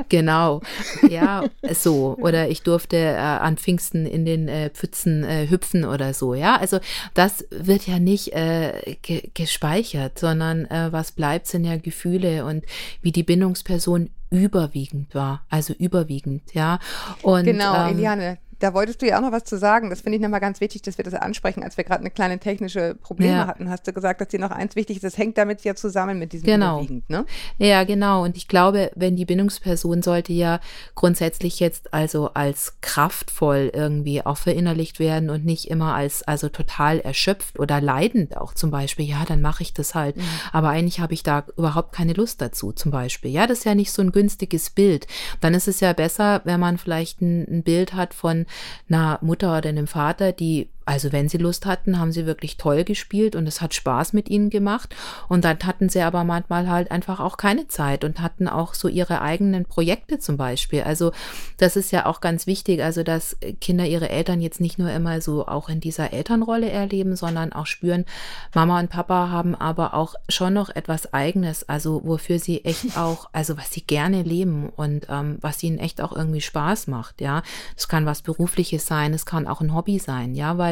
[0.09, 0.61] genau,
[1.09, 1.43] ja,
[1.73, 6.33] so oder ich durfte äh, an Pfingsten in den äh, Pfützen äh, hüpfen oder so,
[6.33, 6.55] ja.
[6.55, 6.79] Also
[7.13, 12.65] das wird ja nicht äh, ge gespeichert, sondern äh, was bleibt sind ja Gefühle und
[13.01, 16.79] wie die Bindungsperson überwiegend war, also überwiegend, ja.
[17.21, 19.89] Und, genau, ähm, Eliane, da wolltest du ja auch noch was zu sagen.
[19.89, 21.63] Das finde ich nochmal ganz wichtig, dass wir das ansprechen.
[21.63, 23.47] Als wir gerade eine kleine technische Probleme ja.
[23.47, 25.03] hatten, hast du gesagt, dass dir noch eins wichtig ist.
[25.03, 26.77] Das hängt damit ja zusammen mit diesem genau.
[26.77, 27.25] überwiegend, ne?
[27.57, 28.23] Ja, genau.
[28.23, 30.59] Und ich glaube, wenn die Bindungsperson sollte ja
[30.93, 36.99] grundsätzlich jetzt also als kraftvoll irgendwie auch verinnerlicht werden und nicht immer als also total
[36.99, 39.05] erschöpft oder leidend auch zum Beispiel.
[39.05, 40.17] Ja, dann mache ich das halt.
[40.17, 40.23] Mhm.
[40.51, 43.31] Aber eigentlich habe ich da überhaupt keine Lust dazu zum Beispiel.
[43.31, 45.07] Ja, das ist ja nicht so ein günstiges Bild.
[45.39, 48.45] Dann ist es ja besser, wenn man vielleicht ein, ein Bild hat von
[48.89, 52.83] einer Mutter oder einem Vater, die also wenn sie Lust hatten, haben sie wirklich toll
[52.83, 54.95] gespielt und es hat Spaß mit ihnen gemacht.
[55.29, 58.87] Und dann hatten sie aber manchmal halt einfach auch keine Zeit und hatten auch so
[58.87, 60.83] ihre eigenen Projekte zum Beispiel.
[60.83, 61.11] Also
[61.57, 65.21] das ist ja auch ganz wichtig, also dass Kinder ihre Eltern jetzt nicht nur immer
[65.21, 68.05] so auch in dieser Elternrolle erleben, sondern auch spüren,
[68.53, 73.29] Mama und Papa haben aber auch schon noch etwas Eigenes, also wofür sie echt auch,
[73.33, 77.21] also was sie gerne leben und ähm, was ihnen echt auch irgendwie Spaß macht.
[77.21, 77.43] Ja,
[77.75, 80.70] das kann was Berufliches berufliches sein, es kann auch ein Hobby sein, ja, weil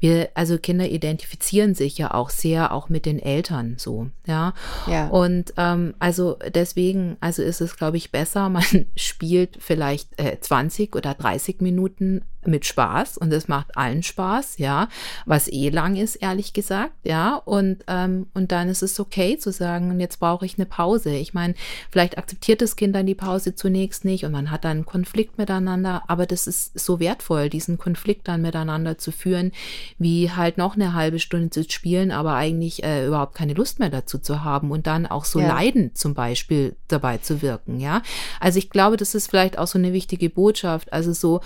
[0.00, 4.54] wir, also Kinder identifizieren sich ja auch sehr auch mit den Eltern so, ja.
[4.86, 5.08] ja.
[5.08, 10.96] Und ähm, also deswegen, also ist es, glaube ich, besser, man spielt vielleicht äh, 20
[10.96, 14.88] oder 30 Minuten mit Spaß und es macht allen Spaß, ja,
[15.26, 19.50] was eh lang ist, ehrlich gesagt, ja, und, ähm, und dann ist es okay zu
[19.52, 21.10] sagen, und jetzt brauche ich eine Pause.
[21.10, 21.54] Ich meine,
[21.90, 25.38] vielleicht akzeptiert das Kind dann die Pause zunächst nicht und man hat dann einen Konflikt
[25.38, 29.52] miteinander, aber das ist so wertvoll, diesen Konflikt dann miteinander zu führen,
[29.98, 33.90] wie halt noch eine halbe Stunde zu spielen, aber eigentlich äh, überhaupt keine Lust mehr
[33.90, 35.48] dazu zu haben und dann auch so ja.
[35.48, 38.02] leidend zum Beispiel dabei zu wirken, ja.
[38.40, 41.40] Also ich glaube, das ist vielleicht auch so eine wichtige Botschaft, also so,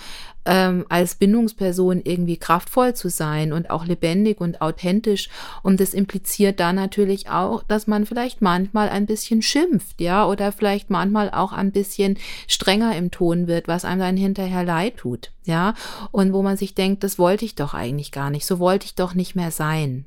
[0.45, 5.29] ähm, als Bindungsperson irgendwie kraftvoll zu sein und auch lebendig und authentisch.
[5.61, 10.51] Und das impliziert da natürlich auch, dass man vielleicht manchmal ein bisschen schimpft, ja, oder
[10.51, 12.17] vielleicht manchmal auch ein bisschen
[12.47, 15.73] strenger im Ton wird, was einem dann hinterher leid tut, ja.
[16.11, 18.95] Und wo man sich denkt, das wollte ich doch eigentlich gar nicht, so wollte ich
[18.95, 20.05] doch nicht mehr sein.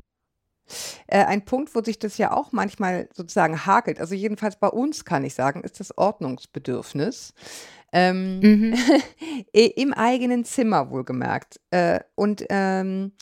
[1.07, 5.05] Äh, ein Punkt, wo sich das ja auch manchmal sozusagen hakelt, also jedenfalls bei uns
[5.05, 7.35] kann ich sagen, ist das Ordnungsbedürfnis.
[7.93, 8.75] Ähm, mhm.
[9.53, 11.61] Im eigenen Zimmer wohlgemerkt.
[11.71, 13.13] Äh, und ähm,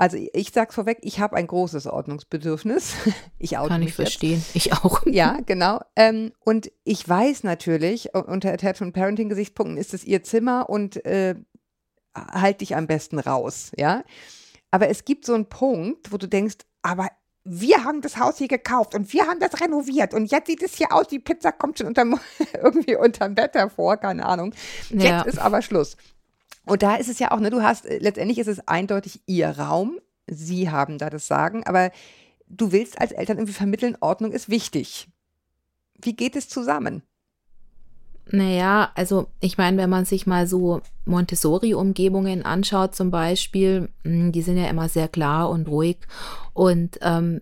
[0.00, 2.94] also ich sage vorweg, ich habe ein großes Ordnungsbedürfnis.
[3.38, 4.38] Ich Kann ich verstehen.
[4.38, 4.56] Jetzt.
[4.56, 5.02] Ich auch.
[5.06, 5.80] Ja, genau.
[5.96, 11.34] Ähm, und ich weiß natürlich, unter Attachment Parenting Gesichtspunkten ist es ihr Zimmer und äh,
[12.14, 14.04] halt dich am besten raus, ja.
[14.70, 17.08] Aber es gibt so einen Punkt, wo du denkst, aber
[17.44, 20.74] wir haben das Haus hier gekauft und wir haben das renoviert und jetzt sieht es
[20.74, 22.20] hier aus, die Pizza kommt schon unterm,
[22.54, 24.54] irgendwie unterm Bett hervor, keine Ahnung.
[24.90, 25.22] Jetzt ja.
[25.22, 25.96] ist aber Schluss.
[26.66, 29.48] Und da ist es ja auch, ne, du hast, äh, letztendlich ist es eindeutig ihr
[29.48, 29.98] Raum.
[30.26, 31.90] Sie haben da das Sagen, aber
[32.46, 35.08] du willst als Eltern irgendwie vermitteln, Ordnung ist wichtig.
[35.96, 37.02] Wie geht es zusammen?
[38.32, 44.42] Naja, also ich meine, wenn man sich mal so Montessori-Umgebungen anschaut zum Beispiel, hm, die
[44.42, 45.98] sind ja immer sehr klar und ruhig.
[46.52, 47.40] Und ähm,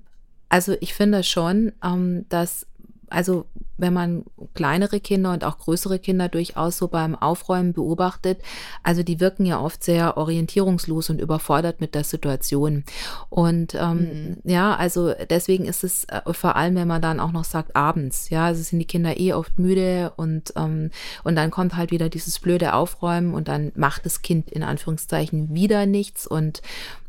[0.49, 2.67] also ich finde schon, ähm, dass
[3.11, 4.25] also wenn man
[4.59, 8.41] kleinere Kinder und auch größere Kinder durchaus so beim Aufräumen beobachtet,
[8.83, 12.83] also die wirken ja oft sehr orientierungslos und überfordert mit der Situation.
[13.31, 14.37] Und ähm, mhm.
[14.43, 18.31] ja, also deswegen ist es äh, vor allem, wenn man dann auch noch sagt, abends,
[18.31, 20.91] ja, also sind die Kinder eh oft müde und, ähm,
[21.23, 25.55] und dann kommt halt wieder dieses blöde Aufräumen und dann macht das Kind in Anführungszeichen
[25.55, 26.63] wieder nichts und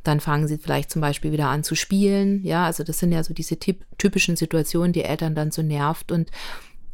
[0.04, 2.44] dann fangen sie vielleicht zum Beispiel wieder an zu spielen.
[2.44, 6.12] Ja, also das sind ja so diese typischen Situationen, die Eltern dann so nervt.
[6.12, 6.32] Und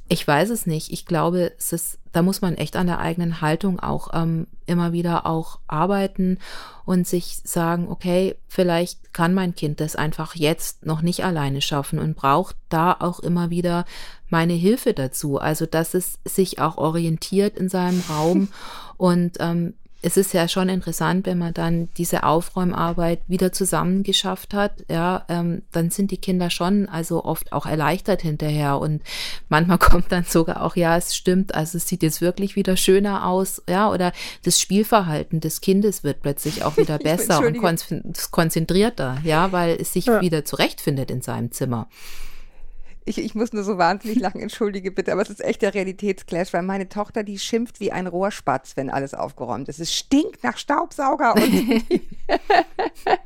[0.08, 0.92] ich weiß es nicht.
[0.92, 4.94] Ich glaube, es ist, da muss man echt an der eigenen Haltung auch ähm, immer
[4.94, 6.38] wieder auch arbeiten
[6.86, 11.98] und sich sagen, okay, vielleicht kann mein Kind das einfach jetzt noch nicht alleine schaffen
[11.98, 13.86] und braucht da auch immer wieder
[14.30, 15.40] meine Hilfe dazu.
[15.40, 18.50] Also, dass es sich auch orientiert in seinem Raum
[18.98, 19.74] und ähm,
[20.06, 25.64] es ist ja schon interessant, wenn man dann diese Aufräumarbeit wieder zusammengeschafft hat, ja, ähm,
[25.72, 29.02] dann sind die Kinder schon also oft auch erleichtert hinterher und
[29.50, 33.26] manchmal kommt dann sogar auch, ja, es stimmt, also es sieht jetzt wirklich wieder schöner
[33.26, 34.12] aus, ja, oder
[34.44, 37.60] das Spielverhalten des Kindes wird plötzlich auch wieder besser und
[38.30, 40.22] konzentrierter, ja, weil es sich ja.
[40.22, 41.88] wieder zurechtfindet in seinem Zimmer.
[43.08, 46.54] Ich, ich muss nur so wahnsinnig lachen, entschuldige bitte, aber es ist echt der Realitätsclash,
[46.54, 49.80] weil meine Tochter, die schimpft wie ein Rohrspatz, wenn alles aufgeräumt ist.
[49.80, 51.44] Es stinkt nach Staubsauger und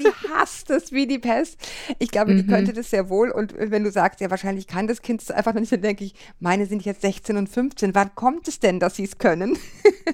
[0.00, 1.58] die hasst es wie die Pest.
[1.98, 2.48] Ich glaube, die mhm.
[2.48, 3.30] könnte das sehr wohl.
[3.30, 6.14] Und wenn du sagst, ja, wahrscheinlich kann das Kind es einfach nicht, dann denke ich,
[6.40, 7.94] meine sind jetzt 16 und 15.
[7.94, 9.58] Wann kommt es denn, dass sie es können?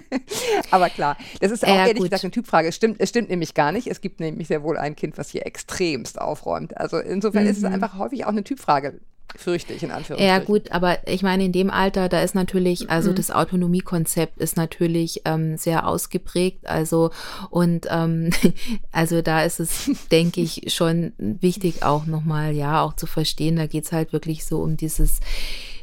[0.71, 2.11] Aber klar, das ist auch ja, ehrlich gut.
[2.11, 2.69] gesagt eine Typfrage.
[2.69, 3.87] Es stimmt, es stimmt nämlich gar nicht.
[3.87, 6.77] Es gibt nämlich sehr wohl ein Kind, was hier extremst aufräumt.
[6.77, 7.51] Also insofern mhm.
[7.51, 7.75] ist es mhm.
[7.75, 9.01] einfach häufig auch eine Typfrage
[9.37, 10.41] fürchte ich in Anführungszeichen.
[10.41, 13.15] Ja gut, aber ich meine, in dem Alter, da ist natürlich, also mhm.
[13.17, 16.67] das Autonomiekonzept ist natürlich ähm, sehr ausgeprägt.
[16.67, 17.11] Also
[17.51, 18.31] und ähm,
[18.93, 23.67] also da ist es, denke ich, schon wichtig auch nochmal, ja, auch zu verstehen, da
[23.67, 25.21] geht's halt wirklich so um dieses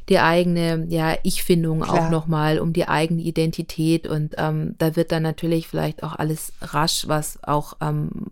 [0.09, 4.07] die eigene ja, Ich-Findung auch nochmal, um die eigene Identität.
[4.07, 8.27] Und ähm, da wird dann natürlich vielleicht auch alles rasch, was auch ähm,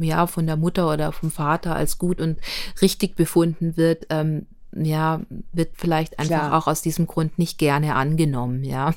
[0.00, 2.38] ja von der Mutter oder vom Vater als gut und
[2.80, 5.20] richtig befunden wird, ähm, ja,
[5.52, 6.58] wird vielleicht einfach Klar.
[6.58, 8.94] auch aus diesem Grund nicht gerne angenommen, ja.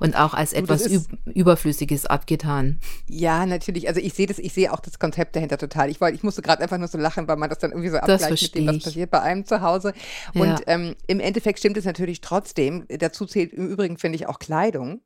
[0.00, 2.78] Und auch als etwas ist, Überflüssiges abgetan.
[3.08, 3.88] Ja, natürlich.
[3.88, 5.90] Also ich sehe das, ich sehe auch das Konzept dahinter total.
[5.90, 7.96] Ich wollte, ich musste gerade einfach nur so lachen, weil man das dann irgendwie so
[7.96, 9.92] abgleicht mit dem, was passiert bei einem zu Hause.
[10.34, 10.58] Und ja.
[10.66, 12.86] ähm, im Endeffekt stimmt es natürlich trotzdem.
[12.88, 15.00] Dazu zählt im Übrigen, finde ich, auch Kleidung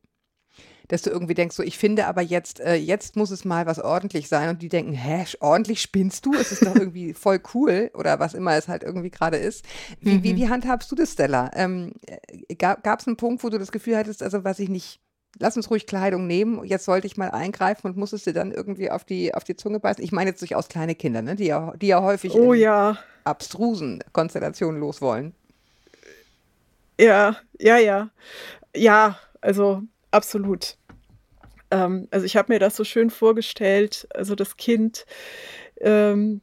[0.91, 3.79] dass du irgendwie denkst, so ich finde aber jetzt, äh, jetzt muss es mal was
[3.79, 6.35] ordentlich sein und die denken, hä, ordentlich spinnst du?
[6.35, 9.65] Es ist doch irgendwie voll cool oder was immer es halt irgendwie gerade ist.
[10.01, 10.23] Wie, mhm.
[10.25, 11.53] wie, wie handhabst du das, Stella?
[11.55, 15.01] Ähm, äh, gab es einen Punkt, wo du das Gefühl hattest, also was ich nicht,
[15.39, 16.65] lass uns ruhig Kleidung nehmen.
[16.65, 19.55] Jetzt sollte ich mal eingreifen und muss es dir dann irgendwie auf die, auf die
[19.55, 20.03] Zunge beißen.
[20.03, 21.37] Ich meine jetzt durchaus kleine Kinder, ne?
[21.37, 22.99] die, ja, die ja häufig oh, ja.
[23.23, 25.35] abstrusen Konstellationen los wollen.
[26.99, 28.11] Ja, ja, ja.
[28.75, 30.77] Ja, also absolut.
[31.71, 35.07] Ähm, also ich habe mir das so schön vorgestellt, also das Kind
[35.81, 36.41] ähm,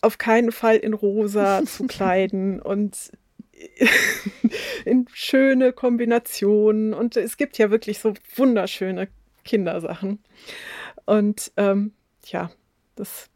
[0.00, 3.12] auf keinen Fall in rosa zu kleiden und
[4.84, 6.94] in schöne Kombinationen.
[6.94, 9.08] Und es gibt ja wirklich so wunderschöne
[9.44, 10.20] Kindersachen.
[11.04, 11.92] Und ähm,
[12.24, 12.50] ja,
[12.96, 13.28] das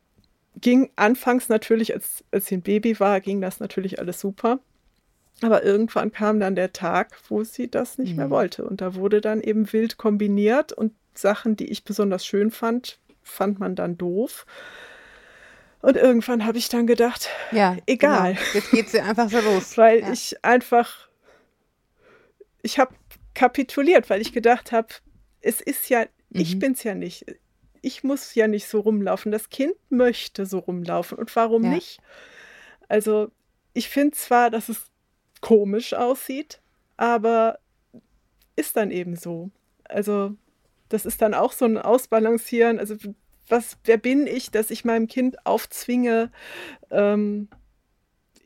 [0.60, 4.60] ging anfangs natürlich, als, als sie ein Baby war, ging das natürlich alles super.
[5.42, 8.16] Aber irgendwann kam dann der Tag, wo sie das nicht mhm.
[8.16, 8.64] mehr wollte.
[8.64, 13.58] Und da wurde dann eben wild kombiniert und Sachen, die ich besonders schön fand, fand
[13.58, 14.46] man dann doof.
[15.84, 18.34] Und irgendwann habe ich dann gedacht, ja, egal.
[18.34, 18.46] Genau.
[18.54, 19.76] Jetzt geht sie einfach so los.
[19.76, 20.12] weil ja.
[20.12, 21.08] ich einfach,
[22.62, 22.94] ich habe
[23.34, 24.88] kapituliert, weil ich gedacht habe,
[25.42, 26.40] es ist ja, mhm.
[26.40, 27.26] ich bin es ja nicht.
[27.82, 29.30] Ich muss ja nicht so rumlaufen.
[29.30, 31.18] Das Kind möchte so rumlaufen.
[31.18, 31.70] Und warum ja.
[31.70, 32.00] nicht?
[32.88, 33.30] Also,
[33.74, 34.86] ich finde zwar, dass es
[35.42, 36.62] komisch aussieht,
[36.96, 37.58] aber
[38.56, 39.50] ist dann eben so.
[39.84, 40.34] Also,
[40.88, 42.78] das ist dann auch so ein Ausbalancieren.
[42.78, 42.96] Also,
[43.48, 46.30] was, wer bin ich, dass ich meinem Kind aufzwinge,
[46.90, 47.48] ähm,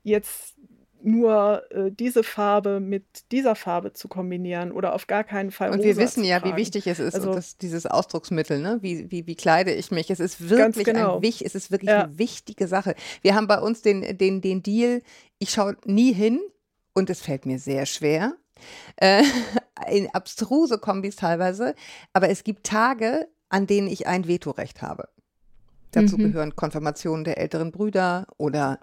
[0.03, 0.59] jetzt
[1.03, 5.70] nur äh, diese Farbe mit dieser Farbe zu kombinieren oder auf gar keinen Fall.
[5.70, 8.78] Und wir wissen ja, wie wichtig es ist, also, das, dieses Ausdrucksmittel, ne?
[8.80, 10.11] Wie, wie, wie kleide ich mich?
[10.11, 11.20] Es ist wirklich, genau.
[11.20, 12.05] ein, es ist wirklich ja.
[12.05, 12.95] eine wichtige Sache.
[13.22, 15.03] Wir haben bei uns den, den, den Deal,
[15.39, 16.41] ich schaue nie hin
[16.95, 18.34] und es fällt mir sehr schwer.
[18.97, 19.22] Äh,
[19.91, 21.74] in abstruse Kombis teilweise.
[22.12, 25.09] Aber es gibt Tage, an denen ich ein Vetorecht habe.
[25.93, 26.33] Dazu mhm.
[26.33, 28.79] gehören Konfirmationen der älteren Brüder oder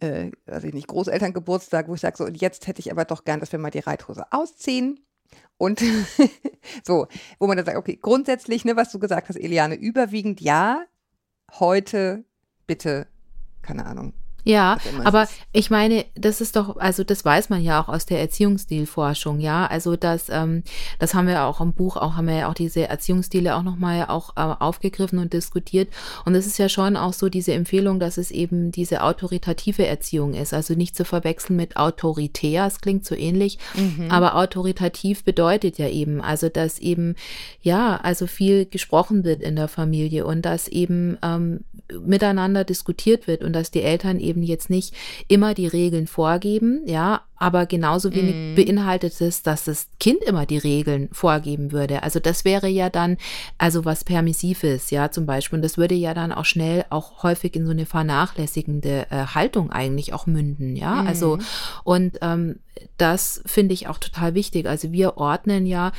[0.00, 3.24] äh, weiß ich nicht, Großelterngeburtstag, wo ich sage, so, und jetzt hätte ich aber doch
[3.24, 5.00] gern, dass wir mal die Reithose ausziehen.
[5.58, 5.80] Und
[6.84, 7.06] so,
[7.38, 10.84] wo man dann sagt, okay, grundsätzlich, ne, was du gesagt hast, Eliane, überwiegend ja,
[11.58, 12.24] heute
[12.66, 13.06] bitte,
[13.62, 14.14] keine Ahnung,
[14.44, 18.20] ja, aber ich meine, das ist doch, also das weiß man ja auch aus der
[18.20, 19.66] Erziehungsstilforschung, ja.
[19.66, 20.62] Also das, ähm,
[20.98, 24.06] das haben wir auch im Buch, auch haben wir ja auch diese Erziehungsstile auch nochmal
[24.08, 25.88] auch äh, aufgegriffen und diskutiert.
[26.24, 30.34] Und es ist ja schon auch so diese Empfehlung, dass es eben diese autoritative Erziehung
[30.34, 30.54] ist.
[30.54, 34.10] Also nicht zu verwechseln mit autoritär, es klingt so ähnlich, mhm.
[34.10, 37.16] aber autoritativ bedeutet ja eben, also dass eben,
[37.62, 41.60] ja, also viel gesprochen wird in der Familie und dass eben ähm,
[42.04, 44.94] miteinander diskutiert wird und dass die Eltern eben jetzt nicht
[45.28, 48.54] immer die Regeln vorgeben, ja, aber genauso wenig mm.
[48.54, 52.02] beinhaltet es, dass das Kind immer die Regeln vorgeben würde.
[52.02, 53.16] Also das wäre ja dann,
[53.56, 55.56] also was Permissives, ja, zum Beispiel.
[55.56, 59.70] Und das würde ja dann auch schnell auch häufig in so eine vernachlässigende äh, Haltung
[59.70, 61.02] eigentlich auch münden, ja.
[61.02, 61.06] Mm.
[61.06, 61.38] Also,
[61.82, 62.56] und ähm,
[62.98, 64.66] das finde ich auch total wichtig.
[64.66, 65.92] Also wir ordnen ja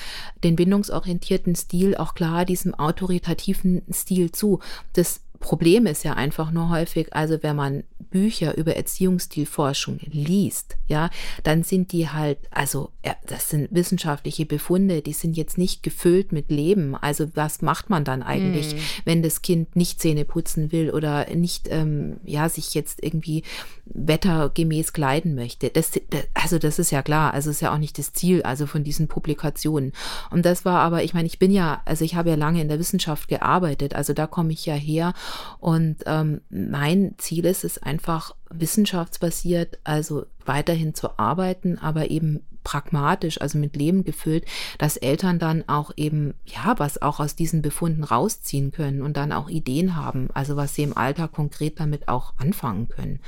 [0.44, 4.60] den bindungsorientierten Stil auch klar diesem autoritativen Stil zu.
[4.94, 11.10] Das Problem ist ja einfach nur häufig, also wenn man Bücher über Erziehungsstilforschung liest, ja,
[11.44, 12.92] dann sind die halt, also
[13.26, 16.96] das sind wissenschaftliche Befunde, die sind jetzt nicht gefüllt mit Leben.
[16.96, 18.78] Also was macht man dann eigentlich, mm.
[19.06, 23.44] wenn das Kind nicht Zähne putzen will oder nicht, ähm, ja, sich jetzt irgendwie
[23.86, 25.70] wettergemäß kleiden möchte?
[25.70, 28.68] Das, das, also das ist ja klar, also ist ja auch nicht das Ziel, also
[28.68, 29.94] von diesen Publikationen.
[30.30, 32.68] Und das war aber, ich meine, ich bin ja, also ich habe ja lange in
[32.68, 35.14] der Wissenschaft gearbeitet, also da komme ich ja her
[35.60, 43.42] und ähm, mein Ziel ist es einfach wissenschaftsbasiert, also weiterhin zu arbeiten, aber eben pragmatisch,
[43.42, 44.46] also mit Leben gefüllt,
[44.78, 49.32] dass Eltern dann auch eben, ja, was auch aus diesen Befunden rausziehen können und dann
[49.32, 53.20] auch Ideen haben, also was sie im Alter konkret damit auch anfangen können.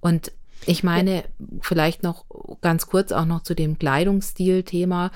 [0.00, 0.32] Und
[0.66, 1.24] ich meine,
[1.60, 2.24] vielleicht noch
[2.60, 5.10] ganz kurz auch noch zu dem Kleidungsstil-Thema.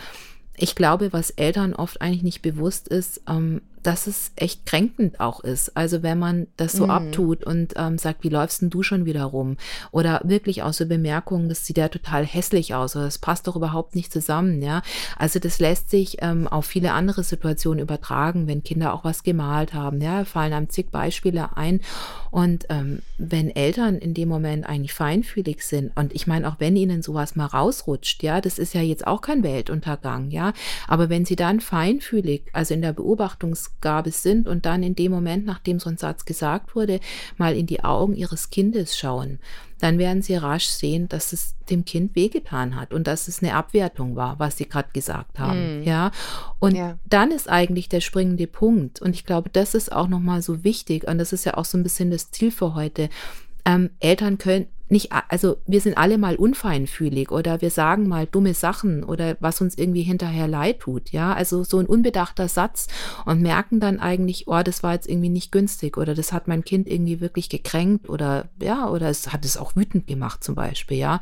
[0.56, 5.40] Ich glaube, was Eltern oft eigentlich nicht bewusst ist, ähm, dass es echt kränkend auch
[5.40, 5.76] ist.
[5.76, 6.90] Also wenn man das so mhm.
[6.90, 9.56] abtut und ähm, sagt, wie läufst denn du schon wieder rum?
[9.90, 13.56] Oder wirklich auch so Bemerkungen, das sieht ja total hässlich aus oder das passt doch
[13.56, 14.82] überhaupt nicht zusammen, ja.
[15.18, 19.74] Also das lässt sich ähm, auf viele andere Situationen übertragen, wenn Kinder auch was gemalt
[19.74, 21.80] haben, ja, fallen einem zig Beispiele ein.
[22.30, 26.76] Und ähm, wenn Eltern in dem Moment eigentlich feinfühlig sind und ich meine, auch wenn
[26.76, 30.52] ihnen sowas mal rausrutscht, ja, das ist ja jetzt auch kein Weltuntergang, ja.
[30.86, 35.12] Aber wenn sie dann feinfühlig, also in der Beobachtungs Ausgabe sind und dann in dem
[35.12, 37.00] Moment, nachdem so ein Satz gesagt wurde,
[37.38, 39.38] mal in die Augen ihres Kindes schauen,
[39.78, 43.54] dann werden sie rasch sehen, dass es dem Kind wehgetan hat und dass es eine
[43.54, 45.80] Abwertung war, was sie gerade gesagt haben.
[45.80, 45.82] Mm.
[45.84, 46.10] Ja.
[46.58, 46.98] Und ja.
[47.08, 49.00] dann ist eigentlich der springende Punkt.
[49.00, 51.08] Und ich glaube, das ist auch nochmal so wichtig.
[51.08, 53.08] Und das ist ja auch so ein bisschen das Ziel für heute.
[53.64, 58.54] Ähm, Eltern können, nicht, also wir sind alle mal unfeinfühlig oder wir sagen mal dumme
[58.54, 62.88] Sachen oder was uns irgendwie hinterher leid tut, ja, also so ein unbedachter Satz
[63.24, 66.64] und merken dann eigentlich, oh, das war jetzt irgendwie nicht günstig oder das hat mein
[66.64, 70.98] Kind irgendwie wirklich gekränkt oder ja, oder es hat es auch wütend gemacht zum Beispiel,
[70.98, 71.20] ja.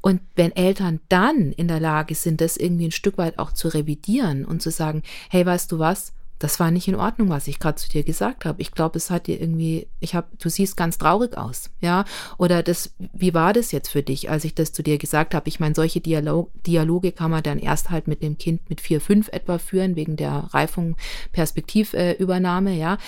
[0.00, 3.68] Und wenn Eltern dann in der Lage sind, das irgendwie ein Stück weit auch zu
[3.68, 7.58] revidieren und zu sagen, hey, weißt du was, das war nicht in Ordnung, was ich
[7.58, 8.60] gerade zu dir gesagt habe.
[8.62, 12.04] Ich glaube, es hat dir irgendwie, ich habe, du siehst ganz traurig aus, ja.
[12.36, 15.48] Oder das, wie war das jetzt für dich, als ich das zu dir gesagt habe?
[15.48, 19.00] Ich meine, solche Dialog, Dialoge kann man dann erst halt mit dem Kind mit vier,
[19.00, 20.96] fünf etwa führen, wegen der Reifung,
[21.32, 22.98] Perspektivübernahme, äh, ja.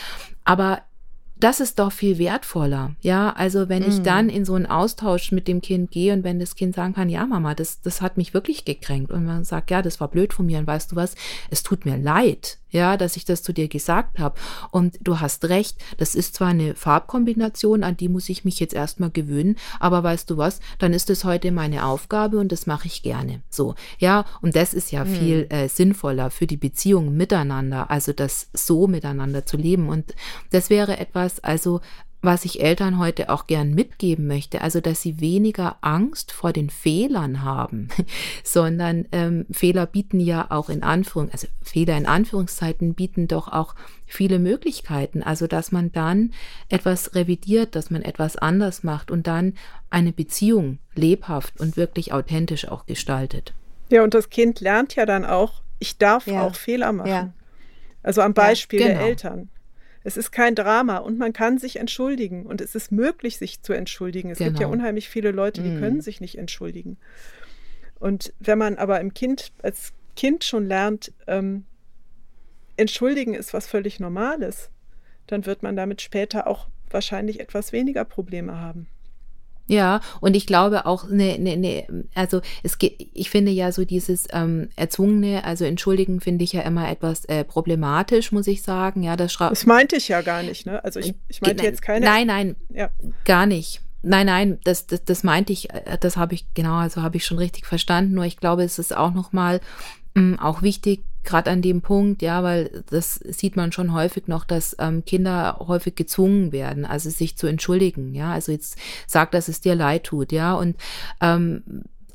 [0.45, 0.83] Aber
[1.41, 2.95] das ist doch viel wertvoller.
[3.01, 4.05] Ja, also wenn ich mhm.
[4.05, 7.09] dann in so einen Austausch mit dem Kind gehe und wenn das Kind sagen kann,
[7.09, 10.35] ja, Mama, das, das hat mich wirklich gekränkt und man sagt, ja, das war blöd
[10.35, 11.15] von mir und weißt du was,
[11.49, 14.39] es tut mir leid, ja, dass ich das zu dir gesagt habe.
[14.71, 18.75] Und du hast recht, das ist zwar eine Farbkombination, an die muss ich mich jetzt
[18.75, 22.87] erstmal gewöhnen, aber weißt du was, dann ist es heute meine Aufgabe und das mache
[22.87, 23.43] ich gerne.
[23.51, 25.15] So, ja, und das ist ja hm.
[25.15, 29.89] viel äh, sinnvoller für die Beziehung miteinander, also das so miteinander zu leben.
[29.89, 30.15] Und
[30.51, 31.81] das wäre etwas, also
[32.23, 36.69] was ich Eltern heute auch gern mitgeben möchte, also dass sie weniger Angst vor den
[36.69, 37.89] Fehlern haben,
[38.45, 43.75] sondern ähm, Fehler bieten ja auch in Anführung, also Fehler in Anführungszeiten bieten doch auch
[44.07, 46.33] viele Möglichkeiten, also dass man dann
[46.69, 49.55] etwas revidiert, dass man etwas anders macht und dann
[49.89, 53.55] eine Beziehung lebhaft und wirklich authentisch auch gestaltet.
[53.89, 56.43] Ja, und das Kind lernt ja dann auch, ich darf ja.
[56.43, 57.09] auch Fehler machen.
[57.09, 57.33] Ja.
[58.03, 58.99] Also am Beispiel ja, genau.
[58.99, 59.49] der Eltern.
[60.03, 63.73] Es ist kein Drama und man kann sich entschuldigen und es ist möglich, sich zu
[63.73, 64.31] entschuldigen.
[64.31, 64.51] Es genau.
[64.51, 64.79] gibt ja genau.
[64.79, 65.79] unheimlich viele Leute, die mm.
[65.79, 66.97] können sich nicht entschuldigen.
[67.99, 71.65] Und wenn man aber im Kind, als Kind schon lernt, ähm,
[72.77, 74.71] entschuldigen ist was völlig Normales,
[75.27, 78.87] dann wird man damit später auch wahrscheinlich etwas weniger Probleme haben.
[79.67, 83.85] Ja, und ich glaube auch, ne, ne, ne, also es geht, ich finde ja so
[83.85, 89.05] dieses ähm, Erzwungene, also entschuldigen, finde ich ja immer etwas äh, problematisch, muss ich sagen.
[89.05, 90.83] Ja, das, das meinte ich ja gar nicht, ne?
[90.83, 92.05] Also ich, ich meinte jetzt keine.
[92.05, 92.91] Nein, nein, ja.
[93.25, 93.81] gar nicht.
[94.03, 97.25] Nein, nein, das, das, das meinte ich, äh, das habe ich, genau, also habe ich
[97.25, 98.15] schon richtig verstanden.
[98.15, 99.61] Nur ich glaube, es ist auch nochmal
[100.41, 104.77] auch wichtig, gerade an dem Punkt, ja, weil das sieht man schon häufig noch, dass
[104.79, 109.61] ähm, Kinder häufig gezwungen werden, also sich zu entschuldigen, ja, also jetzt sag, dass es
[109.61, 110.77] dir leid tut, ja, und
[111.21, 111.63] ähm,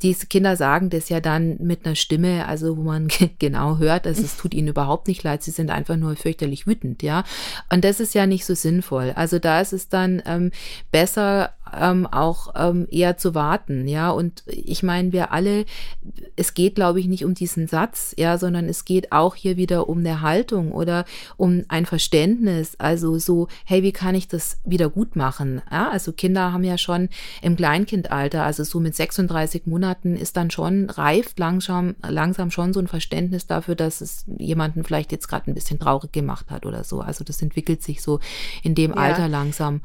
[0.02, 3.08] diese Kinder sagen das ja dann mit einer Stimme, also wo man
[3.40, 7.04] genau hört, dass es tut ihnen überhaupt nicht leid, sie sind einfach nur fürchterlich wütend,
[7.04, 7.24] ja.
[7.72, 9.14] Und das ist ja nicht so sinnvoll.
[9.16, 10.52] Also da ist es dann ähm,
[10.92, 14.10] besser, ähm, auch ähm, eher zu warten, ja.
[14.12, 15.66] Und ich meine, wir alle,
[16.36, 19.90] es geht, glaube ich, nicht um diesen Satz, ja, sondern es geht auch hier wieder
[19.90, 21.06] um eine Haltung oder
[21.38, 22.76] um ein Verständnis.
[22.78, 25.62] Also so, hey, wie kann ich das wieder gut machen?
[25.72, 27.10] Ja, also Kinder haben ja schon
[27.42, 32.80] im Kleinkindalter, also so mit 36 Monaten ist dann schon reift langsam, langsam schon so
[32.80, 36.84] ein Verständnis dafür, dass es jemanden vielleicht jetzt gerade ein bisschen traurig gemacht hat oder
[36.84, 37.02] so.
[37.02, 38.20] Also das entwickelt sich so
[38.64, 38.98] in dem ja.
[38.98, 39.82] Alter langsam.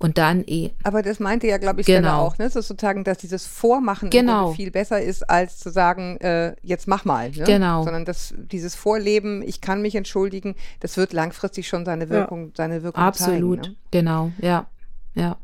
[0.00, 0.70] Und dann eh.
[0.82, 2.22] Aber das meinte ja, glaube ich, genau.
[2.22, 2.48] Auch, ne?
[2.48, 4.52] sozusagen, dass dieses Vormachen genau.
[4.52, 7.30] viel besser ist, als zu sagen, äh, jetzt mach mal.
[7.30, 7.44] Ne?
[7.44, 7.84] Genau.
[7.84, 12.52] Sondern dass dieses Vorleben, ich kann mich entschuldigen, das wird langfristig schon seine Wirkung, ja.
[12.56, 13.64] seine Wirkung Absolut.
[13.64, 13.74] zeigen.
[13.74, 13.78] Ne?
[13.90, 14.66] Genau, ja.
[15.14, 15.36] Ja.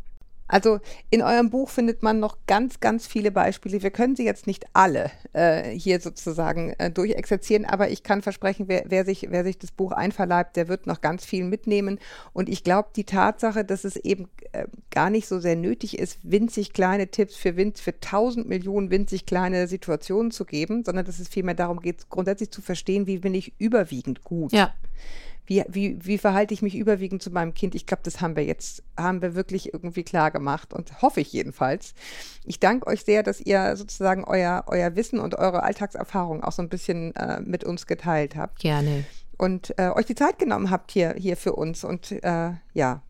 [0.49, 0.81] Also
[1.11, 3.83] in eurem Buch findet man noch ganz, ganz viele Beispiele.
[3.83, 8.69] Wir können sie jetzt nicht alle äh, hier sozusagen äh, durchexerzieren, aber ich kann versprechen,
[8.69, 11.99] wer, wer, sich, wer sich das Buch einverleibt, der wird noch ganz viel mitnehmen.
[12.33, 16.19] Und ich glaube, die Tatsache, dass es eben äh, gar nicht so sehr nötig ist,
[16.23, 21.19] winzig kleine Tipps für, winz, für tausend Millionen winzig kleine Situationen zu geben, sondern dass
[21.19, 24.53] es vielmehr darum geht, grundsätzlich zu verstehen, wie bin ich überwiegend gut.
[24.53, 24.73] Ja
[25.47, 27.75] wie, wie, wie verhalte ich mich überwiegend zu meinem Kind?
[27.75, 31.33] Ich glaube, das haben wir jetzt, haben wir wirklich irgendwie klar gemacht und hoffe ich
[31.33, 31.95] jedenfalls.
[32.45, 36.63] Ich danke euch sehr, dass ihr sozusagen euer, euer Wissen und eure Alltagserfahrung auch so
[36.63, 38.59] ein bisschen äh, mit uns geteilt habt.
[38.59, 39.05] Gerne.
[39.39, 43.03] Und äh, euch die Zeit genommen habt hier, hier für uns und äh, ja,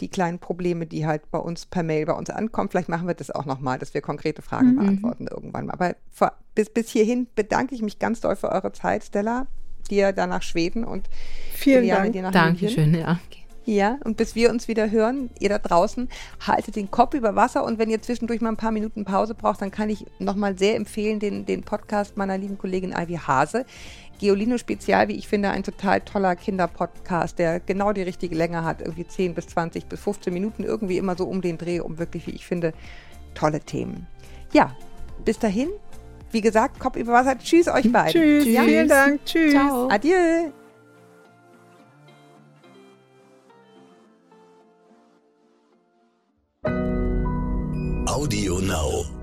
[0.00, 2.68] die kleinen Probleme, die halt bei uns per Mail bei uns ankommen.
[2.68, 4.76] Vielleicht machen wir das auch nochmal, dass wir konkrete Fragen mhm.
[4.76, 5.72] beantworten irgendwann mal.
[5.72, 9.46] Aber vor, bis, bis hierhin bedanke ich mich ganz doll für eure Zeit, Stella
[9.90, 11.08] dir da nach Schweden und
[11.54, 12.12] Vielen Eliane Dank.
[12.12, 13.18] dir nach Dankeschön, ja.
[13.64, 16.08] Ja, und bis wir uns wieder hören, ihr da draußen,
[16.40, 19.62] haltet den Kopf über Wasser und wenn ihr zwischendurch mal ein paar Minuten Pause braucht,
[19.62, 23.64] dann kann ich nochmal sehr empfehlen den, den Podcast meiner lieben Kollegin Ivy Hase.
[24.18, 28.80] Geolino Spezial, wie ich finde, ein total toller Kinderpodcast, der genau die richtige Länge hat,
[28.80, 32.26] irgendwie 10 bis 20 bis 15 Minuten, irgendwie immer so um den Dreh, um wirklich,
[32.26, 32.72] wie ich finde,
[33.34, 34.06] tolle Themen.
[34.52, 34.76] Ja,
[35.24, 35.70] bis dahin,
[36.32, 37.38] wie gesagt, Kopf über Wasser.
[37.38, 38.12] Tschüss euch beiden.
[38.12, 38.46] Tschüss.
[38.46, 38.62] Ja.
[38.62, 39.24] Vielen Dank.
[39.24, 39.52] Tschüss.
[39.52, 39.88] Ciao.
[39.90, 40.50] Adieu.
[48.06, 49.21] Audio Now.